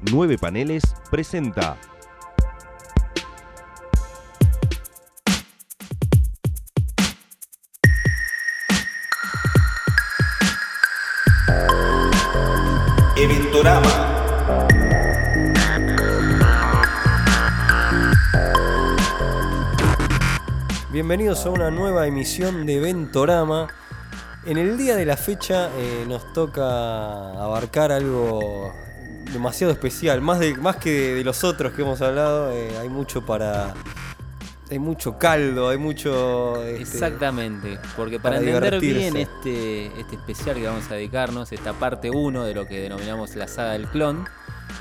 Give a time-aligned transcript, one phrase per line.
[0.00, 1.76] Nueve Paneles presenta.
[13.16, 13.88] Eventorama.
[20.92, 23.66] Bienvenidos a una nueva emisión de Ventorama.
[24.46, 28.72] En el día de la fecha eh, nos toca abarcar algo
[29.32, 32.88] demasiado especial, más, de, más que de, de los otros que hemos hablado, eh, hay
[32.88, 33.74] mucho para...
[34.70, 36.62] Hay mucho caldo, hay mucho...
[36.62, 41.72] este, Exactamente, porque para, para entender bien este, este especial que vamos a dedicarnos, esta
[41.72, 44.28] parte 1 de lo que denominamos la saga del clon,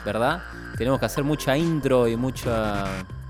[0.04, 0.44] ¿verdad?
[0.77, 2.84] Tenemos que hacer mucha intro y mucha,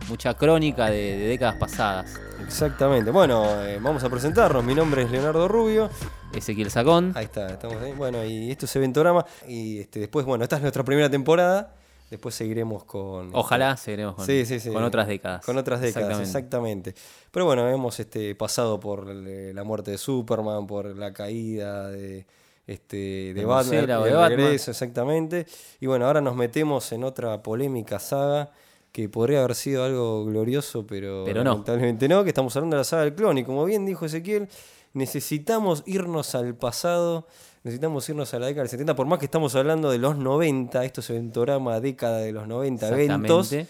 [0.09, 2.19] mucha crónica de, de décadas pasadas.
[2.43, 3.11] Exactamente.
[3.11, 4.63] Bueno, eh, vamos a presentarnos.
[4.63, 5.91] Mi nombre es Leonardo Rubio.
[6.33, 7.93] Ezequiel Sacón, Ahí está, estamos ahí.
[7.93, 9.25] Bueno, y esto es Eventorama.
[9.47, 11.73] Y este, después, bueno, esta es nuestra primera temporada.
[12.09, 13.31] Después seguiremos con...
[13.33, 14.71] ojalá seguiremos con, Sí, sí, sí.
[14.71, 15.45] con otras décadas.
[15.45, 16.89] Con otras décadas, Exactamente.
[16.91, 16.95] exactamente.
[17.31, 22.25] Pero bueno, hemos este, pasado por la muerte de Superman, por la caída de,
[22.65, 24.29] este, de De Batman, el de Batman.
[24.37, 25.47] regreso, exactamente.
[25.81, 28.51] Y bueno, ahora nos metemos en otra polémica saga
[28.93, 31.51] que podría haber sido algo glorioso, pero, Pero no.
[31.51, 33.37] lamentablemente no, que estamos hablando de la saga del clon.
[33.37, 34.47] Y como bien dijo Ezequiel,
[34.93, 37.27] necesitamos irnos al pasado.
[37.63, 40.85] Necesitamos irnos a la década del 70, por más que estamos hablando de los 90,
[40.85, 43.67] esto es Ventorama, década de los 90, eventos eh,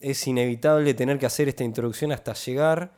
[0.00, 2.92] es inevitable tener que hacer esta introducción hasta llegar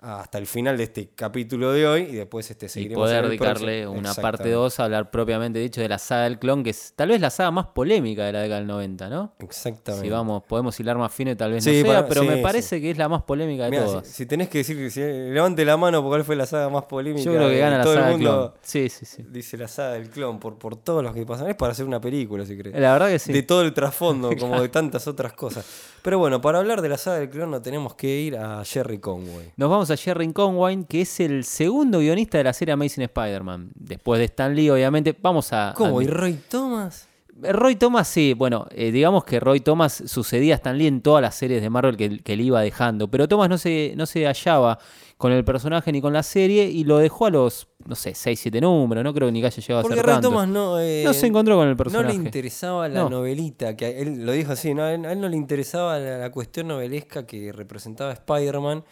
[0.00, 3.24] hasta el final de este capítulo de hoy y después este Y seguiremos poder en
[3.24, 3.98] el dedicarle próximo.
[3.98, 4.50] una parte Exactamente.
[4.52, 7.30] 2 a hablar propiamente dicho de la saga del clon, que es tal vez la
[7.30, 9.32] saga más polémica de la década del 90, ¿no?
[9.40, 10.06] Exactamente.
[10.06, 12.28] Si vamos, podemos hilar más fino y tal vez Sí, no sea, para- pero sí,
[12.28, 12.42] me sí.
[12.42, 14.06] parece que es la más polémica de Mirá, si, todas.
[14.06, 17.24] si tenés que decir si- levante la mano porque cuál fue la saga más polémica.
[17.24, 18.52] Yo creo que gana la todo saga el del clon.
[18.62, 19.24] Sí, sí, sí.
[19.28, 21.48] Dice la saga del clon por, por todos los que pasan.
[21.48, 22.78] Es para hacer una película, si crees.
[22.78, 23.32] La verdad que sí.
[23.32, 25.66] De todo el trasfondo, como de tantas otras cosas.
[26.02, 28.98] Pero bueno, para hablar de la saga del clon no tenemos que ir a Jerry
[28.98, 29.52] Conway.
[29.56, 33.70] Nos vamos a Jerry Conwine, que es el segundo guionista de la serie Amazing Spider-Man.
[33.74, 35.16] Después de Stan Lee, obviamente.
[35.20, 35.74] Vamos a.
[35.76, 35.98] ¿Cómo?
[36.00, 37.08] a- ¿Y Roy Thomas?
[37.38, 41.20] Roy Thomas, sí, bueno, eh, digamos que Roy Thomas sucedía a Stan Lee en todas
[41.20, 43.08] las series de Marvel que, que le iba dejando.
[43.10, 44.78] Pero Thomas no se, no se hallaba
[45.18, 48.40] con el personaje ni con la serie y lo dejó a los, no sé, 6,
[48.40, 49.04] 7 números.
[49.04, 50.30] No creo ni que haya llegado a Porque ser Roy tanto.
[50.30, 50.80] Thomas no.
[50.80, 52.08] eh, no se encontró con el No personaje.
[52.08, 53.10] le interesaba la No.
[53.10, 54.84] novelita, que a él lo dijo así, ¿no?
[54.84, 58.82] a, él, a él no le interesaba la, la cuestión novelesca que representaba Spider-Man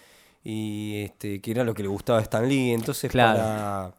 [0.44, 2.72] y este, que era lo que le gustaba a Stan Lee.
[2.72, 3.38] Entonces, Claro.
[3.38, 3.94] para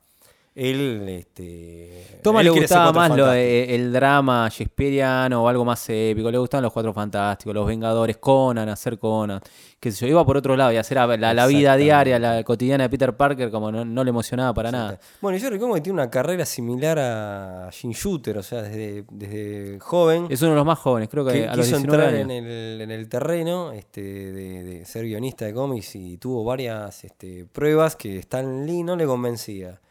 [0.55, 2.19] él, este.
[2.23, 6.31] Thomas él le gustaba más lo, el drama shakespeariano o algo más épico.
[6.31, 9.41] Le gustaban los Cuatro Fantásticos, los Vengadores, Conan, hacer Conan.
[9.81, 12.85] Que se yo, iba por otro lado y hacer la, la vida diaria, la cotidiana
[12.85, 14.97] de Peter Parker, como no, no le emocionaba para nada.
[15.21, 19.77] Bueno, y Jerry Conway tiene una carrera similar a Jim Shooter, o sea, desde, desde
[19.81, 20.27] joven.
[20.29, 22.31] Es uno de los más jóvenes, creo que, que a los quiso 19 entrar años.
[22.31, 27.03] en el, en el terreno este, de, de ser guionista de cómics y tuvo varias
[27.03, 29.81] este, pruebas que Stan Lee no le convencía.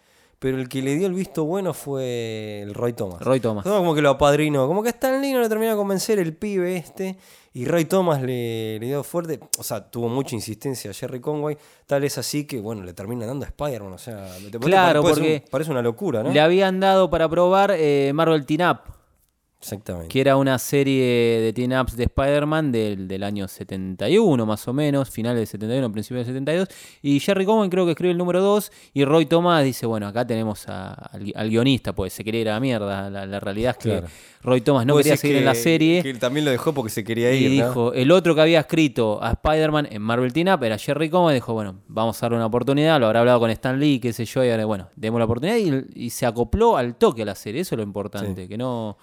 [0.45, 3.23] Pero el que le dio el visto bueno fue el Roy Thomas.
[3.23, 3.65] Roy Thomas.
[3.65, 4.67] Todo como que lo apadrinó.
[4.67, 7.17] Como que Stan Lee no le terminó de convencer el pibe este.
[7.55, 9.41] Y Roy Thomas le, le dio fuerte.
[9.59, 11.57] O sea, tuvo mucha insistencia a Jerry Conway.
[11.87, 13.95] Tal es así que, bueno, le termina dando a Spider-Man.
[13.95, 16.31] O sea, te- Claro, porque un- parece una locura, ¿no?
[16.31, 18.81] Le habían dado para probar eh, Marvel Teen Up,
[19.65, 20.09] Exactamente.
[20.09, 21.05] que era una serie
[21.41, 25.91] de Teen Ups de Spider-Man del, del año 71 más o menos, finales del 71,
[25.93, 26.69] principios del 72.
[27.03, 30.27] Y Jerry Cohen creo que escribe el número 2 y Roy Thomas dice, bueno, acá
[30.27, 33.11] tenemos a- al, gui- al guionista, pues se quería ir a la mierda.
[33.11, 34.07] La, la realidad es que Claro.
[34.43, 36.03] Roy Thomas no Vos quería seguir en la serie.
[36.03, 37.61] Que él también lo dejó porque se quería Y ir.
[37.63, 37.69] ¿no?
[37.69, 41.35] dijo, el otro que había escrito a Spider-Man en Marvel Teen Up era Jerry Cohen,
[41.35, 44.27] dijo, bueno, vamos a darle una oportunidad, lo habrá hablado con Stan Lee, qué sé
[44.27, 47.35] yo, y ahora, bueno, demos la oportunidad y, y se acopló al toque a la
[47.35, 48.99] serie, eso es lo importante, que no,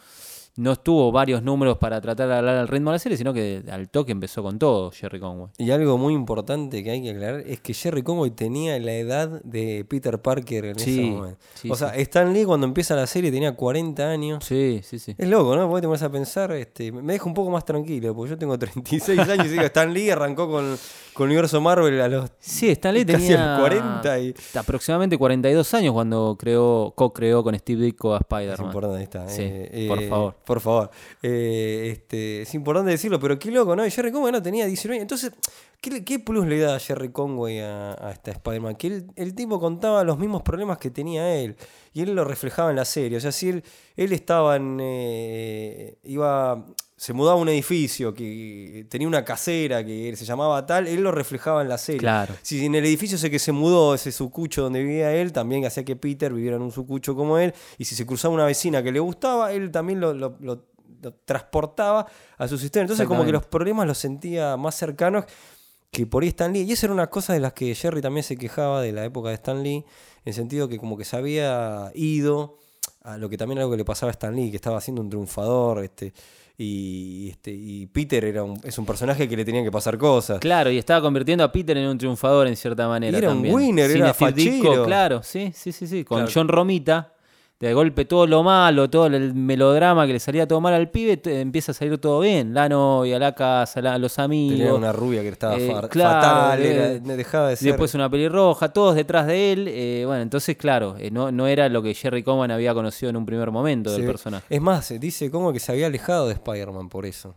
[0.57, 3.63] no estuvo varios números para tratar de hablar al ritmo de la serie, sino que
[3.71, 5.49] al toque empezó con todo Jerry Conway.
[5.57, 9.41] Y algo muy importante que hay que aclarar es que Jerry Conway tenía la edad
[9.43, 11.37] de Peter Parker en Sí, ese momento.
[11.53, 14.43] sí, o sea, Stan Lee cuando empieza la serie tenía 40 años.
[14.43, 15.15] Sí, sí, sí.
[15.17, 15.67] Es loco, ¿no?
[15.69, 18.57] Porque te pones a pensar, este, me deja un poco más tranquilo, porque yo tengo
[18.59, 20.77] 36 años y digo, Stan Lee arrancó con,
[21.13, 24.33] con el universo Marvel a los Sí, Stan Lee casi tenía a los 40 y...
[24.55, 28.65] aproximadamente 42 años cuando creó, co-creó con Steve Ditko a Es Spider-Man.
[28.67, 29.29] importante, ahí está.
[29.29, 30.35] Sí, eh, por eh, favor.
[30.51, 30.91] Por favor.
[31.23, 33.89] Eh, este, es importante decirlo, pero qué loco, ¿no?
[33.89, 35.03] Jerry Conway no tenía 19 años.
[35.03, 35.31] Entonces,
[35.79, 38.75] ¿qué, plus le da a Jerry Conway a, esta Spider-Man?
[38.75, 41.55] Que el tipo contaba los mismos problemas que tenía él.
[41.93, 43.17] Y él lo reflejaba en la serie.
[43.17, 43.63] O sea, si él,
[43.95, 44.79] él estaba en.
[44.81, 46.65] eh, iba.
[47.01, 51.11] Se mudaba a un edificio que tenía una casera que se llamaba tal, él lo
[51.11, 51.99] reflejaba en la serie.
[52.01, 52.35] Claro.
[52.43, 55.83] Si en el edificio ese que se mudó, ese sucucho donde vivía él, también hacía
[55.83, 57.55] que Peter viviera en un sucucho como él.
[57.79, 60.63] Y si se cruzaba una vecina que le gustaba, él también lo, lo- lo-
[61.01, 62.05] lo transportaba
[62.37, 62.83] a sus historias.
[62.85, 65.25] Entonces como que los problemas los sentía más cercanos
[65.89, 66.61] que por ahí Stan Lee.
[66.61, 69.29] Y esa era una cosa de las que Jerry también se quejaba de la época
[69.29, 69.85] de Stan Lee, en
[70.25, 72.59] el sentido que como que se había ido
[73.01, 75.01] a lo que también era algo que le pasaba a Stan Lee, que estaba siendo
[75.01, 76.13] un triunfador, este,
[76.63, 80.39] y, este, y Peter era un, es un personaje que le tenían que pasar cosas.
[80.39, 83.17] Claro, y estaba convirtiendo a Peter en un triunfador en cierta manera.
[83.17, 83.55] Y era un también.
[83.55, 84.85] winner, Sin era fachero.
[84.85, 86.03] claro, sí, sí, sí, sí.
[86.03, 86.31] Con Claro.
[86.33, 87.13] John Romita,
[87.67, 91.17] de golpe todo lo malo, todo el melodrama que le salía todo mal al pibe,
[91.17, 92.53] te- empieza a salir todo bien.
[92.53, 94.57] La novia, la casa, la- los amigos.
[94.57, 96.71] Tenía una rubia que estaba Eh, far- claro, fatal, eh,
[97.05, 97.67] era- dejaba de ser.
[97.69, 99.67] Después una pelirroja, todos detrás de él.
[99.69, 103.15] eh, bueno, entonces, claro, eh, no, no era lo que Jerry Cohen había conocido en
[103.17, 104.43] un primer momento del personaje.
[104.49, 107.35] Es más, dice como que se había alejado de Spider-Man por eso.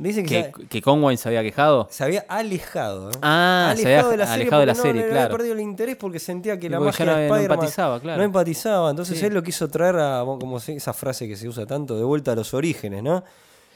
[0.00, 1.88] Dice que, ¿Que, que Conway se había quejado?
[1.90, 3.10] se había alejado.
[3.10, 3.14] ¿eh?
[3.20, 3.98] Ah, se había
[4.32, 5.36] alejado de la no, serie, le había claro.
[5.36, 8.18] perdido el interés porque sentía que Y la magia no- de no empatizaba, claro.
[8.18, 8.90] no empatizaba.
[8.90, 9.26] Entonces Sí.
[9.26, 12.36] él lo quiso traer a, como esa frase que se usa tanto, de vuelta a
[12.36, 13.24] los orígenes, ¿no?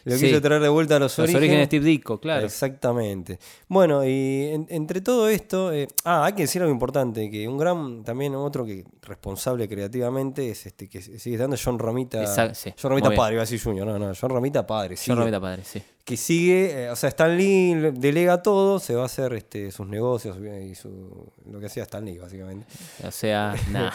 [0.04, 0.26] Lo Sí.
[0.26, 2.44] quiso traer de vuelta a los, Los orígenes de Steve Ditko, claro.
[2.46, 3.38] Exactamente.
[3.68, 7.56] Bueno, y en- entre todo esto, eh, ah, hay que decir algo importante, que un
[7.58, 12.20] gran, también otro que responsable creativamente es este que sigue estando John Romita.
[12.20, 13.18] Exacto, sí, John Romita muy bien.
[13.20, 14.96] padre, iba a decir Junior, no, no, John Romita padre.
[14.96, 15.82] John sigue- Romita padre, sí.
[16.04, 19.70] Que sigue, eh, o sea, Stan Lee le- delega todo, se va a hacer este,
[19.70, 20.36] sus negocios
[20.68, 22.66] y su, lo que hacía Stan Lee, básicamente.
[23.06, 23.92] O sea, nada.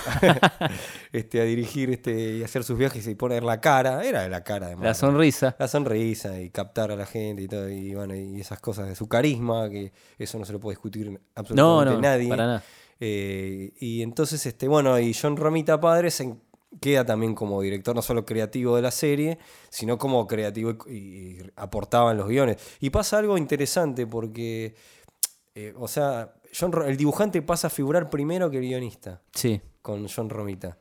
[1.12, 4.68] este, a dirigir este, y hacer sus viajes y poner la cara, era la cara
[4.70, 5.56] de La sonrisa.
[5.60, 8.96] La sonrisa y captar a la gente y todo, y bueno, y esas cosas de
[8.96, 12.30] su carisma, que eso no se lo puede discutir No, absolutamente no, nadie.
[12.30, 12.64] para nada.
[13.00, 16.34] Eh, y entonces, este, bueno, y John Romita Padre se
[16.82, 21.52] queda también como director, no solo creativo de la serie, sino como creativo y, y
[21.56, 22.58] aportaba en los guiones.
[22.80, 24.76] Y pasa algo interesante porque,
[25.56, 29.62] eh, o sea, John el dibujante pasa a figurar primero que el guionista Sí.
[29.82, 30.78] con John Romita.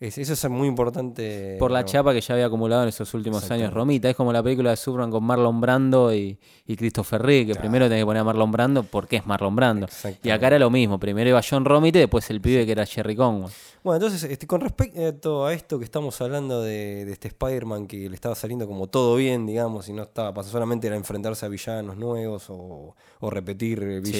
[0.00, 1.56] Es- eso es muy importante.
[1.58, 3.72] Por la chapa que ya había acumulado en esos últimos años.
[3.74, 4.08] Romita.
[4.08, 7.86] Es como la película de Superman con Marlon Brando y, y Christopher Reeve, que primero
[7.86, 9.86] tenés que poner a Marlon Brando porque es Marlon Brando.
[10.22, 11.00] Y acá era lo mismo.
[11.00, 13.52] Primero iba John Romita y después el pibe que era Jerry Conway.
[13.82, 18.08] Bueno, entonces, este, con respecto a esto que estamos hablando de, de este Spider-Man que
[18.08, 21.48] le estaba saliendo como todo bien, digamos, y no estaba pasando solamente era enfrentarse a
[21.48, 24.12] villanos nuevos o, o repetir Sí.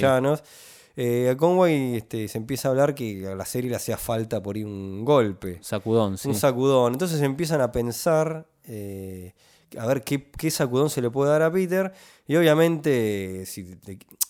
[1.01, 4.43] Eh, a Conway este, se empieza a hablar que a la serie le hacía falta
[4.43, 6.27] por ahí un golpe, Sacudón, sí.
[6.29, 6.93] un sacudón.
[6.95, 9.33] Entonces empiezan a pensar eh,
[9.79, 11.93] a ver qué, qué sacudón se le puede dar a Peter.
[12.27, 13.79] Y obviamente, si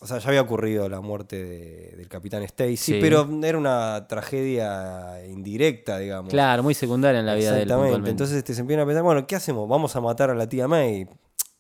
[0.00, 2.99] o sea, ya había ocurrido la muerte de- del capitán Stacy, Sí.
[3.00, 6.31] pero era una tragedia indirecta, digamos.
[6.31, 7.71] Claro, muy secundaria en la vida de él.
[7.71, 8.11] Exactamente.
[8.11, 9.69] Entonces este, se empiezan a pensar, bueno, ¿qué hacemos?
[9.69, 11.09] Vamos a matar a la tía May.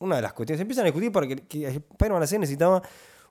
[0.00, 0.58] Una de las cuestiones.
[0.58, 2.82] Se empiezan a discutir porque que Spider-Man la serie necesitaba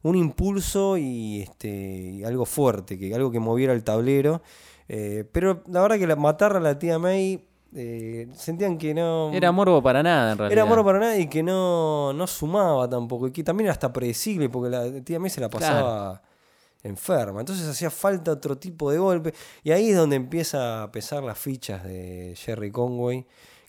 [0.03, 4.41] un impulso y este y algo fuerte, que algo que moviera el tablero.
[4.89, 7.43] Eh, pero la verdad que la- matar a la tía May
[7.75, 9.31] eh, sentían que no.
[9.33, 10.59] Era morbo para nada, en realidad.
[10.63, 13.27] Era morbo para nada y que no, no sumaba tampoco.
[13.27, 16.21] Y que también era hasta predecible porque la tía May se la pasaba
[16.83, 17.41] enferma.
[17.41, 19.33] Entonces hacía falta otro tipo de golpe.
[19.63, 23.25] Y ahí es donde empieza a pesar las fichas de Jerry Conway.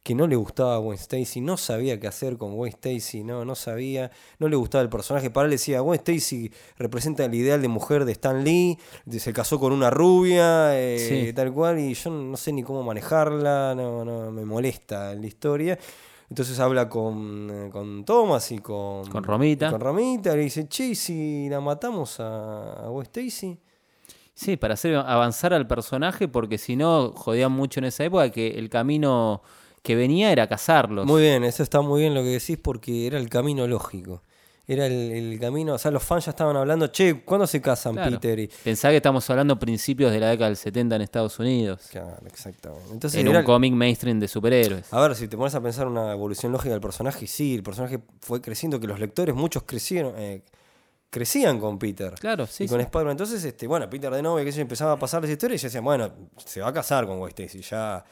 [0.09, 3.45] Que no le gustaba a Gwen Stacy, no sabía qué hacer con Gwen Stacy, no,
[3.45, 5.29] no sabía, no le gustaba el personaje.
[5.29, 8.79] Para él decía, Gwen Stacy representa el ideal de mujer de Stan Lee,
[9.11, 11.33] se casó con una rubia, eh, Sí.
[11.35, 15.79] tal cual, y yo no sé ni cómo manejarla, no, no, me molesta la historia.
[16.31, 19.69] Entonces habla con, eh, con Thomas y con, Con Romita.
[19.69, 23.59] y con Romita, le dice, che, ¿y si la matamos a, a Gwen Stacy.
[24.33, 28.53] Sí, para hacer avanzar al personaje, porque si no, jodían mucho en esa época que
[28.59, 29.43] el camino
[29.89, 31.07] que venía era cazarlos.
[31.07, 34.23] Muy bien, eso está muy bien lo que decís porque era el camino lógico.
[34.67, 37.95] Era el, el camino, o sea, los fans ya estaban hablando, che, ¿cuándo se casan
[37.95, 38.21] Claro.
[38.21, 38.39] Peter?
[38.39, 41.89] Y, Pensá que estamos hablando principios de la década del 70 en Estados Unidos.
[41.91, 42.93] claro, exactamente.
[42.93, 44.93] Entonces, En era un el- cómic mainstream de superhéroes.
[44.93, 47.99] a ver, si te pones a pensar una evolución lógica del personaje, sí, el personaje
[48.21, 50.43] fue creciendo, que los lectores, muchos crecieron, eh,
[51.09, 52.13] crecían con Peter.
[52.21, 52.65] Claro, sí.
[52.65, 52.85] y con sí.
[52.85, 53.13] Spider-Man.
[53.13, 55.69] Entonces, este, bueno, Peter de novia, que se empezaba a pasar las historias y ya
[55.69, 56.11] decían, bueno,
[56.45, 58.05] se va a casar con Stacy, ya.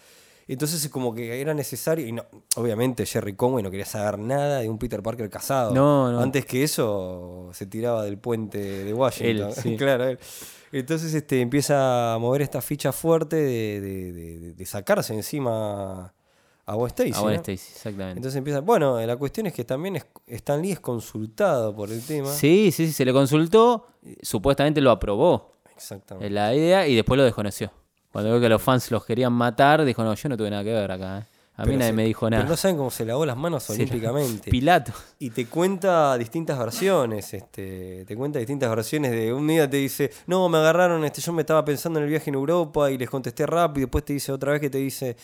[0.48, 2.06] Entonces, es como que era necesario.
[2.06, 2.24] Y no,
[2.56, 5.74] obviamente, Jerry Conway no quería saber nada de un Peter Parker casado.
[5.74, 6.20] No, no.
[6.20, 9.48] Antes que eso, se tiraba del puente de Washington.
[9.48, 9.76] Él, sí.
[9.78, 10.18] claro, él.
[10.72, 16.12] Entonces, este, empieza a mover esta ficha fuerte de, de- de- de sacarse encima
[16.66, 17.12] a Gwen Stacy.
[17.14, 17.42] Ah, bueno, ¿no?
[17.42, 18.18] Stacy, exactamente.
[18.18, 18.60] Entonces empieza.
[18.60, 22.30] Bueno, la cuestión es que también es- Stan Lee es consultado por el tema.
[22.32, 23.86] Sí, sí, sí, se le consultó,
[24.22, 26.26] supuestamente lo aprobó Exactamente.
[26.26, 27.70] en la idea y después lo desconoció.
[28.16, 30.72] Cuando vio que los fans los querían matar, dijo, no, yo no tuve nada que
[30.72, 31.18] ver acá.
[31.18, 31.24] ¿eh".
[31.58, 32.48] A mí Pero nadie se- me dijo Pero nada.
[32.50, 34.50] no saben cómo se lavó las manos Sí, olímpicamente.
[34.50, 34.92] Pilato.
[35.18, 40.10] Y te cuenta distintas versiones, este, te cuenta distintas versiones de un día te dice,
[40.26, 43.08] no, me agarraron, este, yo me estaba pensando en el viaje en Europa y les
[43.08, 45.16] contesté rápido, después te dice otra vez que te dice,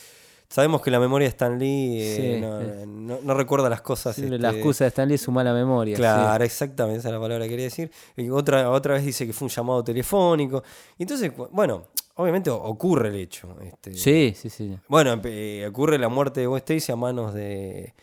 [0.49, 2.66] Sabemos que la memoria de Stan Lee eh, Sí, no, sí.
[2.87, 4.14] no- no recuerda las cosas.
[4.14, 5.96] Siempre este, La excusa de Stanley es su mala memoria.
[5.96, 6.02] sí.
[6.02, 7.90] Claro, exactamente, esa es la palabra que quería decir.
[8.18, 10.62] Y otra, otra vez dice que fue un llamado telefónico.
[10.99, 11.84] Y entonces, bueno,
[12.14, 13.57] obviamente ocurre el hecho.
[13.61, 14.76] Este, Sí, sí, sí.
[14.88, 17.95] Bueno, eh, ocurre la muerte de West Stacy a manos de.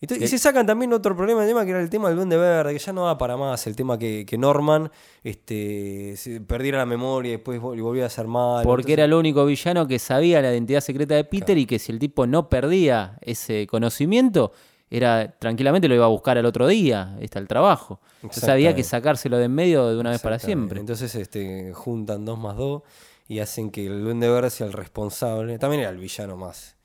[0.00, 2.72] Y, se sacan también otro problema de tema que era el tema del Duende Verde,
[2.72, 3.66] que ya no da para más.
[3.66, 4.92] El tema que, que Norman
[5.24, 6.14] este,
[6.46, 8.62] perdiera la memoria y después volviera a ser malo.
[8.62, 11.80] Porque Entonces- era el único villano que sabía la identidad secreta de Peter y que
[11.80, 14.52] si el tipo no perdía ese conocimiento,
[14.88, 18.00] era tranquilamente lo iba a buscar al otro día, está el trabajo.
[18.22, 20.78] Entonces había que sacárselo de en medio de una vez para siempre.
[20.78, 22.82] Entonces este, juntan dos más dos
[23.28, 25.58] y hacen que el Duende Verde sea el responsable.
[25.58, 26.76] También era el villano más.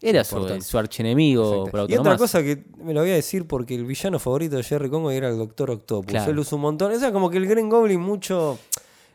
[0.00, 3.84] Era su, su por Y otra cosa que me lo voy a decir porque el
[3.84, 6.06] villano favorito de Jerry Conway era el Doctor Octopus.
[6.06, 6.30] Claro.
[6.30, 6.92] Él usó un montón.
[6.92, 8.58] O sea, como que el Green Goblin mucho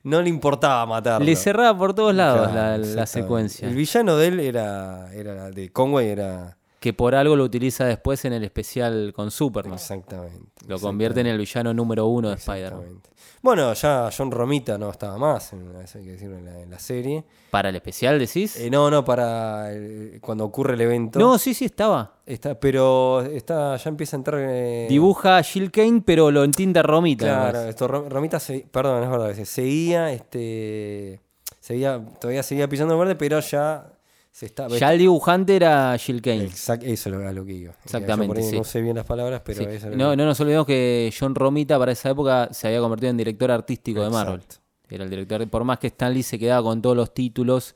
[0.04, 1.26] no le importaba matarlo.
[1.26, 3.66] Le cerraba por todos lados Claro, la- la, secuencia.
[3.66, 8.26] El villano de él era, era de Conway era Que por algo lo utiliza después
[8.26, 9.76] en el especial con Superman.
[9.76, 10.52] exactamente.
[10.68, 12.82] Lo convierte en el villano número uno de Spider-Man.
[12.82, 13.10] Exactamente.
[13.42, 16.70] Bueno, ya John Romita no estaba más, en, eso hay que decirlo, en la, en
[16.72, 17.24] la serie.
[17.52, 18.58] ¿Para el especial decís?
[18.58, 21.20] Eh, no, no, para el- cuando ocurre el evento.
[21.20, 22.16] no, sí, sí, estaba.
[22.26, 24.42] Está, pero está, ya empieza a entrar.
[24.46, 27.26] eh, Dibuja a Jill Kane, pero lo entinta Romita.
[27.26, 27.70] Claro, además.
[27.70, 31.22] esto, Ro- Romita, se- perdón, es verdad, se- seguía, este,
[31.62, 33.88] seguía, todavía seguía pisando el verde, pero ya
[34.34, 34.68] se está.
[34.68, 36.46] Ya el dibujante era Jill Kane.
[36.48, 37.74] Exact- eso es lo- que iba.
[37.86, 38.58] Exactamente, Yo sí.
[38.58, 39.68] No sé bien las palabras, pero Sí.
[39.70, 43.18] eso No, no nos olvidemos que John Romita para esa época se había convertido en
[43.18, 44.42] director artístico de Marvel.
[44.90, 47.76] Era el director, por más que Stan Lee se quedaba con todos los títulos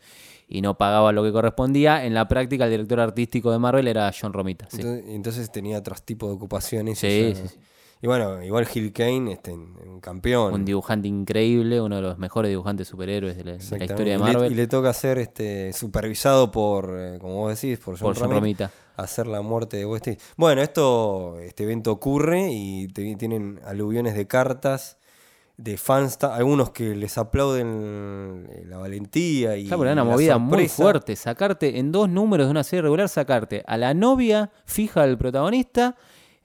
[0.49, 4.11] y no pagaba lo que correspondía, en la práctica el director artístico de Marvel era
[4.19, 4.67] John Romita.
[4.71, 7.03] Sí, Entonces, entonces tenía otros tipos de ocupaciones.
[7.03, 7.59] y Sí, ya- sí, sí.
[8.01, 10.53] Y bueno, igual Gil Kane, este, un campeón.
[10.53, 13.93] Un dibujante increíble, uno de los mejores dibujantes superhéroes de la, de la Exactamente.
[13.93, 14.51] historia de Y le- Marvel.
[14.51, 18.69] Y le, toca ser este, supervisado por, eh, como vos decís, por John, por Romita,
[18.97, 20.31] hacer la muerte de West Stacy.
[20.37, 24.97] Bueno, esto, este evento ocurre y te- tienen aluviones de cartas
[25.57, 30.67] de fans, algunos que les aplauden eh, la valentía y Claro, pero una movida muy
[30.67, 31.15] fuerte.
[31.15, 35.95] Sacarte en dos números de una serie regular, sacarte a la novia fija del protagonista,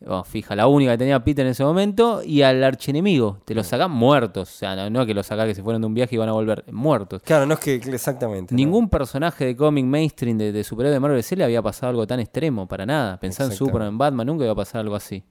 [0.07, 3.39] o fija, la única que tenía Peter en ese momento, y al archienemigo.
[3.45, 4.49] Te los sacás muertos.
[4.49, 6.29] O sea, no, no que los sacás que se fueron de un viaje y van
[6.29, 7.23] a volver muertos.
[7.23, 8.55] Claro, no es que exactamente.
[8.55, 8.57] ¿no?
[8.57, 12.07] Ningún personaje de cómic mainstream de, de superhéroe de Marvel C le había pasado algo
[12.07, 13.19] tan extremo, para nada.
[13.19, 13.53] Pensá en.
[13.53, 15.23] Superman, en Batman, nunca iba a pasar algo así.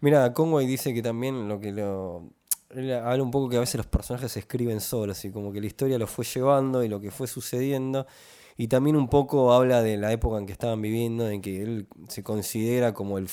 [0.00, 2.30] Mira, Conway dice que también lo que lo.
[2.70, 5.60] Él habla un poco que a veces los personajes se escriben solos y como que
[5.60, 8.06] la historia lo fue llevando y lo que fue sucediendo.
[8.56, 11.88] Y también un poco habla de la época en que estaban viviendo, en que él
[12.08, 13.28] se considera como el,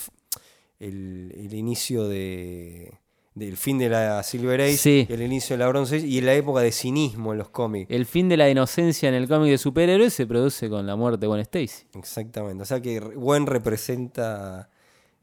[0.81, 2.91] el, el inicio de,
[3.35, 5.07] del fin de la Silver Age, Sí.
[5.09, 7.89] el inicio de la Bronze Age y la época de cinismo en los cómics.
[7.89, 11.21] El fin de la inocencia en el cómic de superhéroes se produce con la muerte
[11.21, 11.85] de Gwen Stacy.
[11.95, 12.63] Exactamente.
[12.63, 14.69] O sea que Gwen representa.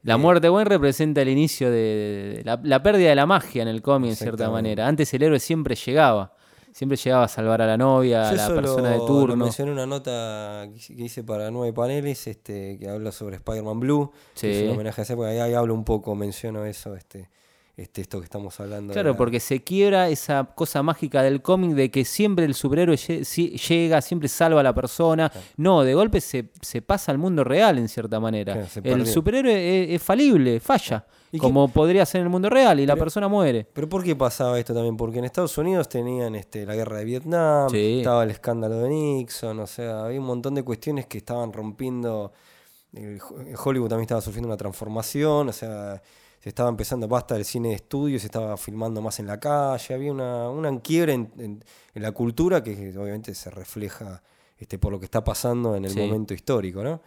[0.01, 3.61] La muerte de Gwen representa el inicio de, de la, la pérdida de la magia
[3.61, 4.87] en el cómic, en cierta manera.
[4.87, 6.33] Antes el héroe siempre llegaba.
[6.73, 9.35] Siempre llegaba a salvar a la novia, a la persona de turno.
[9.45, 14.11] mencioné en una nota que hice- para nueve paneles, este, que habla sobre Spider-Man Blue.
[14.35, 14.47] que Sí.
[14.47, 15.29] Es un homenaje a esa época.
[15.29, 17.29] Ahí, ahí hablo un poco, menciono eso, este,
[17.81, 18.89] este, esto que estamos hablando.
[18.89, 22.53] de Claro, la- porque se quiebra esa cosa mágica del cómic de que siempre el
[22.53, 25.31] superhéroe lle- si- llega, siempre salva a la persona.
[25.57, 28.53] No, de golpe se, se pasa al mundo real en cierta manera.
[28.53, 32.49] Claro, el superhéroe es, es falible, falla, ¿Y qué- como podría ser en el mundo
[32.49, 33.67] real y la persona muere.
[33.73, 34.97] Pero ¿por qué pasaba esto también?
[34.97, 37.99] Porque en Estados Unidos tenían este, la guerra de Vietnam, Sí.
[37.99, 42.33] estaba el escándalo de Nixon, o sea, había un montón de cuestiones que estaban rompiendo.
[43.63, 46.01] Hollywood también estaba sufriendo una transformación, o sea,
[46.39, 49.93] se estaba empezando, basta del cine de estudio, se estaba filmando más en la calle,
[49.93, 54.21] había una, una quiebre en, en- en la cultura que obviamente se refleja
[54.57, 55.99] este, por lo que está pasando en el Sí.
[55.99, 57.01] momento histórico, ¿no?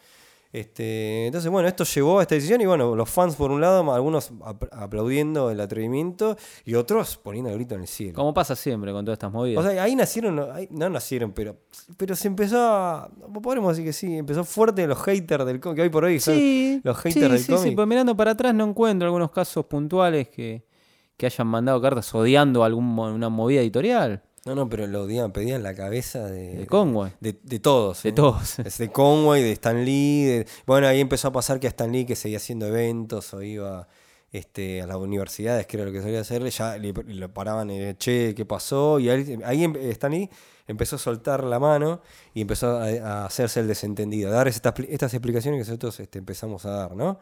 [0.53, 3.91] Este, entonces, bueno, esto llevó a esta decisión y bueno, los fans por un lado,
[3.95, 8.13] algunos ap- aplaudiendo el atrevimiento y otros poniendo el grito en el cielo.
[8.15, 9.65] Como pasa siempre con todas estas movidas.
[9.65, 11.57] O sea, ahí nacieron, ahí- no nacieron, pero,
[11.97, 13.11] pero se empezó a,
[13.43, 16.35] podemos decir que sí, empezó fuerte los haters del cómic, que hoy por hoy son
[16.35, 17.75] sí, los sí, haters del sí, sí, cómic.
[17.77, 20.67] pues mirando para atrás no encuentro algunos casos puntuales que,
[21.17, 25.75] que hayan mandado cartas odiando alguna movida editorial No, no, pero lo odiaban, pedían la
[25.75, 27.13] cabeza de, de Conway.
[27.21, 28.03] de, de todos.
[28.03, 28.13] De ¿eh?
[28.13, 28.59] todos.
[28.65, 30.25] Es de Conway, de Stan Lee.
[30.25, 33.43] de- Bueno, ahí empezó a pasar que a Stan Lee que seguía haciendo eventos o
[33.43, 33.87] iba
[34.33, 37.95] este, a las universidades, que era lo que solía hacerle, ya le, le paraban, eh,
[37.99, 38.99] che, ¿qué pasó?
[38.99, 40.29] Y ahí, ahí em- Stan Lee
[40.67, 42.01] empezó a soltar la mano
[42.35, 46.19] y empezó a, a hacerse el desentendido, a dar estas, estas explicaciones que nosotros este,
[46.19, 47.21] empezamos a dar, ¿no?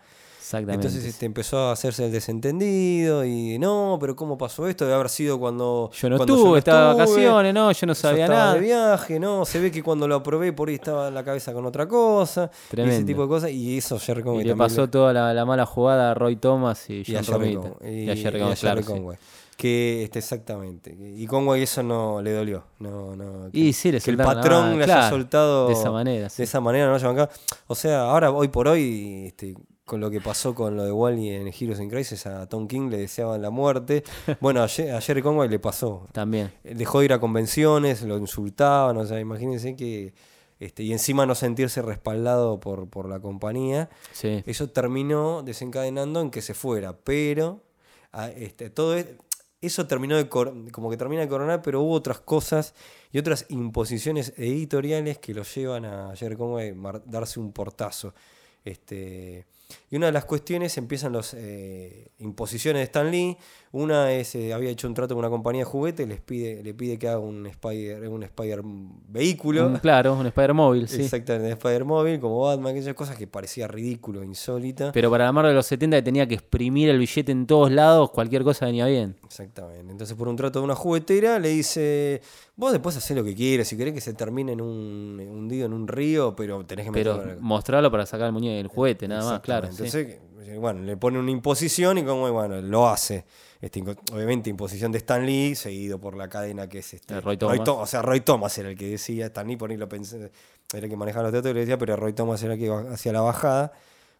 [0.50, 0.88] Exactamente.
[0.88, 4.84] Entonces este, empezó a hacerse el desentendido y no, pero ¿cómo pasó esto?
[4.84, 5.90] Debe haber sido cuando.
[5.94, 8.54] Yo no cuando estuve, estaba de vacaciones, no, yo no yo sabía estaba nada.
[8.54, 9.44] de viaje, ¿no?
[9.44, 12.50] Se ve que cuando lo aprobé por ahí estaba en la cabeza con otra cosa.
[12.52, 13.06] Y ese Tremendo.
[13.06, 13.50] tipo de cosas.
[13.52, 16.34] Y eso Jerry Y Conway le también pasó toda la, la mala jugada a Roy
[16.34, 17.54] Thomas y y a John Jerry.
[17.54, 18.04] Conway.
[18.04, 18.86] Y a Jerry y a Conway, Jerry claro, sí.
[18.88, 19.18] Conway.
[19.56, 20.96] Que este, exactamente.
[20.98, 22.64] Y Conway eso no le dolió.
[22.80, 25.92] No, no, que, Y sí, le que el patrón le haya claro, soltado de esa
[25.92, 26.38] manera, sí.
[26.38, 27.28] De esa manera no haya bancado.
[27.68, 29.54] O sea, ahora, hoy por hoy, este,
[29.90, 32.90] con lo que pasó con lo de Wally en Heroes in Crisis, a Tom King
[32.90, 34.04] le deseaban la muerte.
[34.40, 36.06] Bueno, a, Jerry Conway le pasó.
[36.12, 36.52] También.
[36.62, 40.14] Dejó de ir a convenciones, lo insultaban, o sea, imagínense que.
[40.60, 43.88] Este, y encima no sentirse respaldado por, por la compañía.
[44.12, 44.42] Sí.
[44.46, 47.62] Eso terminó desencadenando en que se fuera, pero
[48.12, 49.06] a- este, todo es-
[49.62, 52.74] eso terminó de como que termina de coronar, pero hubo otras cosas
[53.10, 56.74] y otras imposiciones editoriales que lo llevan a Jerry Conway
[57.06, 58.14] darse un portazo.
[58.64, 59.46] Este,
[59.90, 61.36] y una de las cuestiones empiezan las
[62.18, 63.36] imposiciones de Stan Lee.
[63.72, 66.74] Una es, eh, había hecho un trato con una compañía de juguetes, les pide, le
[66.74, 69.68] pide que haga un Spider, un Spider vehículo.
[69.68, 71.02] Un- claro, un Spider móvil, sí.
[71.02, 74.90] Exactamente, de Spider-Móvil, como Batman, aquellas cosas que parecía ridículo, insólita.
[74.90, 77.70] Pero para la Marvel de los 70 que tenía que exprimir el billete en todos
[77.70, 79.14] lados, cualquier cosa venía bien.
[79.24, 79.92] Exactamente.
[79.92, 82.22] Entonces, por un trato de una juguetera, le dice:
[82.56, 85.74] Vos después hacés lo que quieras, si querés que se termine en un hundido en
[85.74, 89.40] un río, pero tenés que Pero mostrarlo para sacar el muñeco el juguete, nada más,
[89.42, 89.68] claro.
[89.68, 90.18] Entonces,
[90.58, 93.24] bueno, le pone una imposición y como, bueno, lo hace.
[93.60, 93.82] Este,
[94.12, 97.20] obviamente, imposición de Stan Lee, seguido por la cadena que es este.
[97.20, 97.60] Roy Thomas.
[97.64, 100.30] Tho- o sea, Roy Thomas era el que decía, Stan Lee por ahí lo pensé,
[100.72, 102.70] era el que manejaba los teatros y le decía, pero Roy Thomas era el que
[102.92, 103.72] hacía la bajada.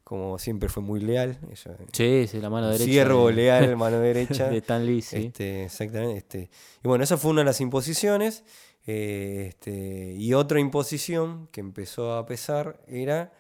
[0.05, 1.39] Como siempre fue muy leal.
[1.53, 2.85] Eso, Sí, sí, la mano derecha.
[2.85, 4.49] Siervo de- leal, mano derecha.
[4.49, 5.27] de Stan Lee, sí.
[5.27, 6.17] Este, exactamente.
[6.19, 6.51] Este.
[6.83, 8.43] Y bueno, esa fue una de las imposiciones.
[8.87, 13.33] eh, este, y otra imposición que empezó a pesar era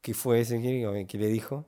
[0.00, 1.66] que fue ese que, que le dijo.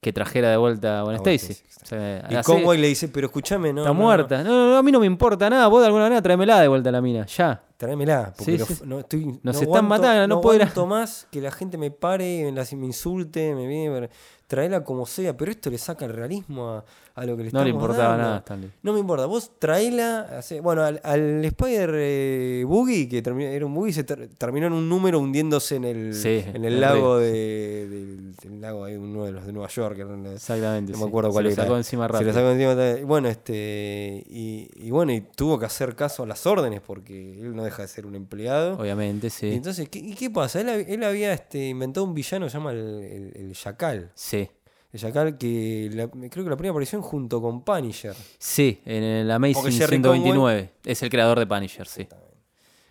[0.00, 1.56] Que trajera de vuelta a Gwen Stacy.
[1.82, 3.82] O sea, Y Conway le dice, pero escúchame, no.
[3.82, 4.42] está no, muerta.
[4.42, 5.68] No, no, no, a mí no me importa nada.
[5.68, 7.26] Vos de alguna manera tráemela de vuelta a la mina.
[7.26, 7.62] Ya.
[7.76, 8.74] Tráemela, porque Sí, lo- sí.
[8.86, 11.40] no, estoy, Nos no están aguanto- matando, no no puedo ir a- aguanto más que
[11.42, 14.08] la gente me pare, me, me insulte, me viene,
[14.46, 16.84] traela como sea, pero esto le saca el realismo a,
[17.16, 18.22] a lo que le No le importaba dando.
[18.22, 18.70] nada a Stan Lee.
[18.82, 20.40] No me importa, vos traela.
[20.62, 24.72] bueno, al, al Spider eh, Boogie, que terminó- era un Boogie, se ter- terminó en
[24.72, 29.24] un número hundiéndose en el, Sí, en el lago de, del, del lago, hay uno
[29.24, 29.98] de los de Nueva York.
[30.32, 30.92] Exactamente.
[30.92, 31.62] no me acuerdo Se cuál lo era.
[31.64, 32.30] sacó encima Se rápido.
[32.30, 33.06] lo sacó encima.
[33.06, 34.24] Bueno, este.
[34.28, 37.82] Y, y bueno, y tuvo que hacer caso a las órdenes porque él no deja
[37.82, 38.78] de ser un empleado.
[38.78, 39.52] Obviamente, Y sí.
[39.52, 40.60] entonces, ¿qué, y qué pasa?
[40.60, 44.10] Él, hab- él había este, inventado un villano que se llama el, el, el Yacal.
[44.14, 44.48] Sí.
[44.92, 48.14] El Yacal que la- creo que la primera aparición junto con Punisher.
[48.38, 50.70] Sí, en el Amazing Porque Jerry 129.
[50.84, 52.08] Es el creador de Punisher, sí.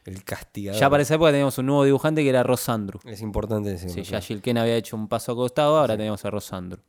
[0.06, 0.80] El castigador.
[0.80, 3.00] Ya para esa época teníamos un nuevo dibujante que era Ross Andrew.
[3.06, 3.96] Es importante decirlo.
[3.96, 4.26] Sí, ya claro.
[4.26, 6.80] Jill Ken había hecho un paso acostado, ahora tenemos a Ross Andrew.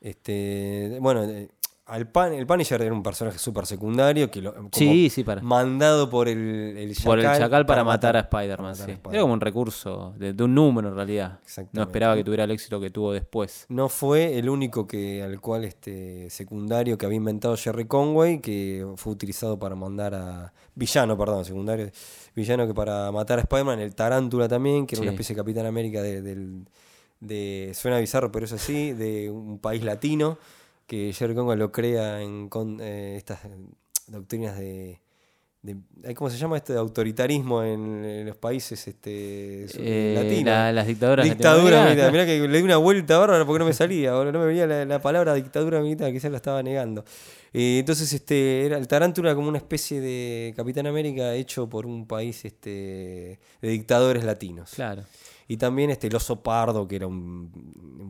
[0.00, 1.48] Este, bueno, eh,
[1.86, 5.42] al Pan, el Punisher era un personaje súper secundario que lo, Sí, sí, para.
[5.42, 6.38] mandado por el,
[6.78, 8.92] el Por el chacal para, matar, a Spider-Man, sí.
[9.10, 11.40] Era como un recurso de, de un número en realidad.
[11.72, 13.66] No esperaba que tuviera el éxito que tuvo después.
[13.68, 18.86] No fue el único que al cual este secundario que había inventado Jerry Conway, que
[18.96, 20.52] fue utilizado para mandar a.
[20.74, 21.90] Villano, perdón, secundario.
[22.34, 25.66] Villano que para matar a Spider-Man, el Tarántula también, que era una especie de Capitán
[25.66, 26.00] América
[27.20, 30.38] de- Suena bizarro, pero es así, de un país latino,
[30.86, 33.48] que Jerry Conway lo crea en con, eh, estas eh,
[34.08, 35.00] doctrinas de.
[35.62, 40.44] de- ¿Cómo se llama esto de autoritarismo en, en los países este, Eh, latinos?
[40.44, 42.12] la- las dictaduras Dictadura militar.
[42.12, 44.84] Mirá que le di una vuelta bárbara porque no me salía, no me venía la,
[44.84, 47.04] la palabra dictadura militar, quizás la estaba negando.
[47.54, 52.06] Eh, entonces, este, era el Tarántula como una especie de Capitán América hecho por un
[52.06, 54.72] país este, de dictadores latinos.
[54.74, 55.04] Claro.
[55.48, 57.50] Y también este, el oso pardo, que era un,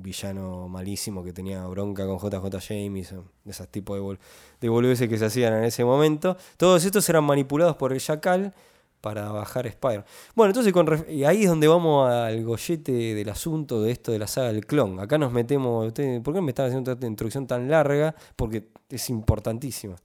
[0.03, 4.19] villano malísimo que tenía bronca con JJ Jameson, de esos tipos de, bol
[4.61, 6.37] de boludeces que se hacían en ese momento.
[6.59, 8.53] Todos estos eran manipulados por el Chacal
[9.01, 10.05] para bajar Spider.
[10.35, 10.75] Bueno, entonces
[11.27, 14.99] ahí es donde vamos al gollete del asunto de esto de la saga del clon.
[14.99, 15.93] Acá nos metemos.
[15.93, 18.15] ¿Por qué me están haciendo esta introducción tan larga?
[18.35, 19.97] Porque es importantísima.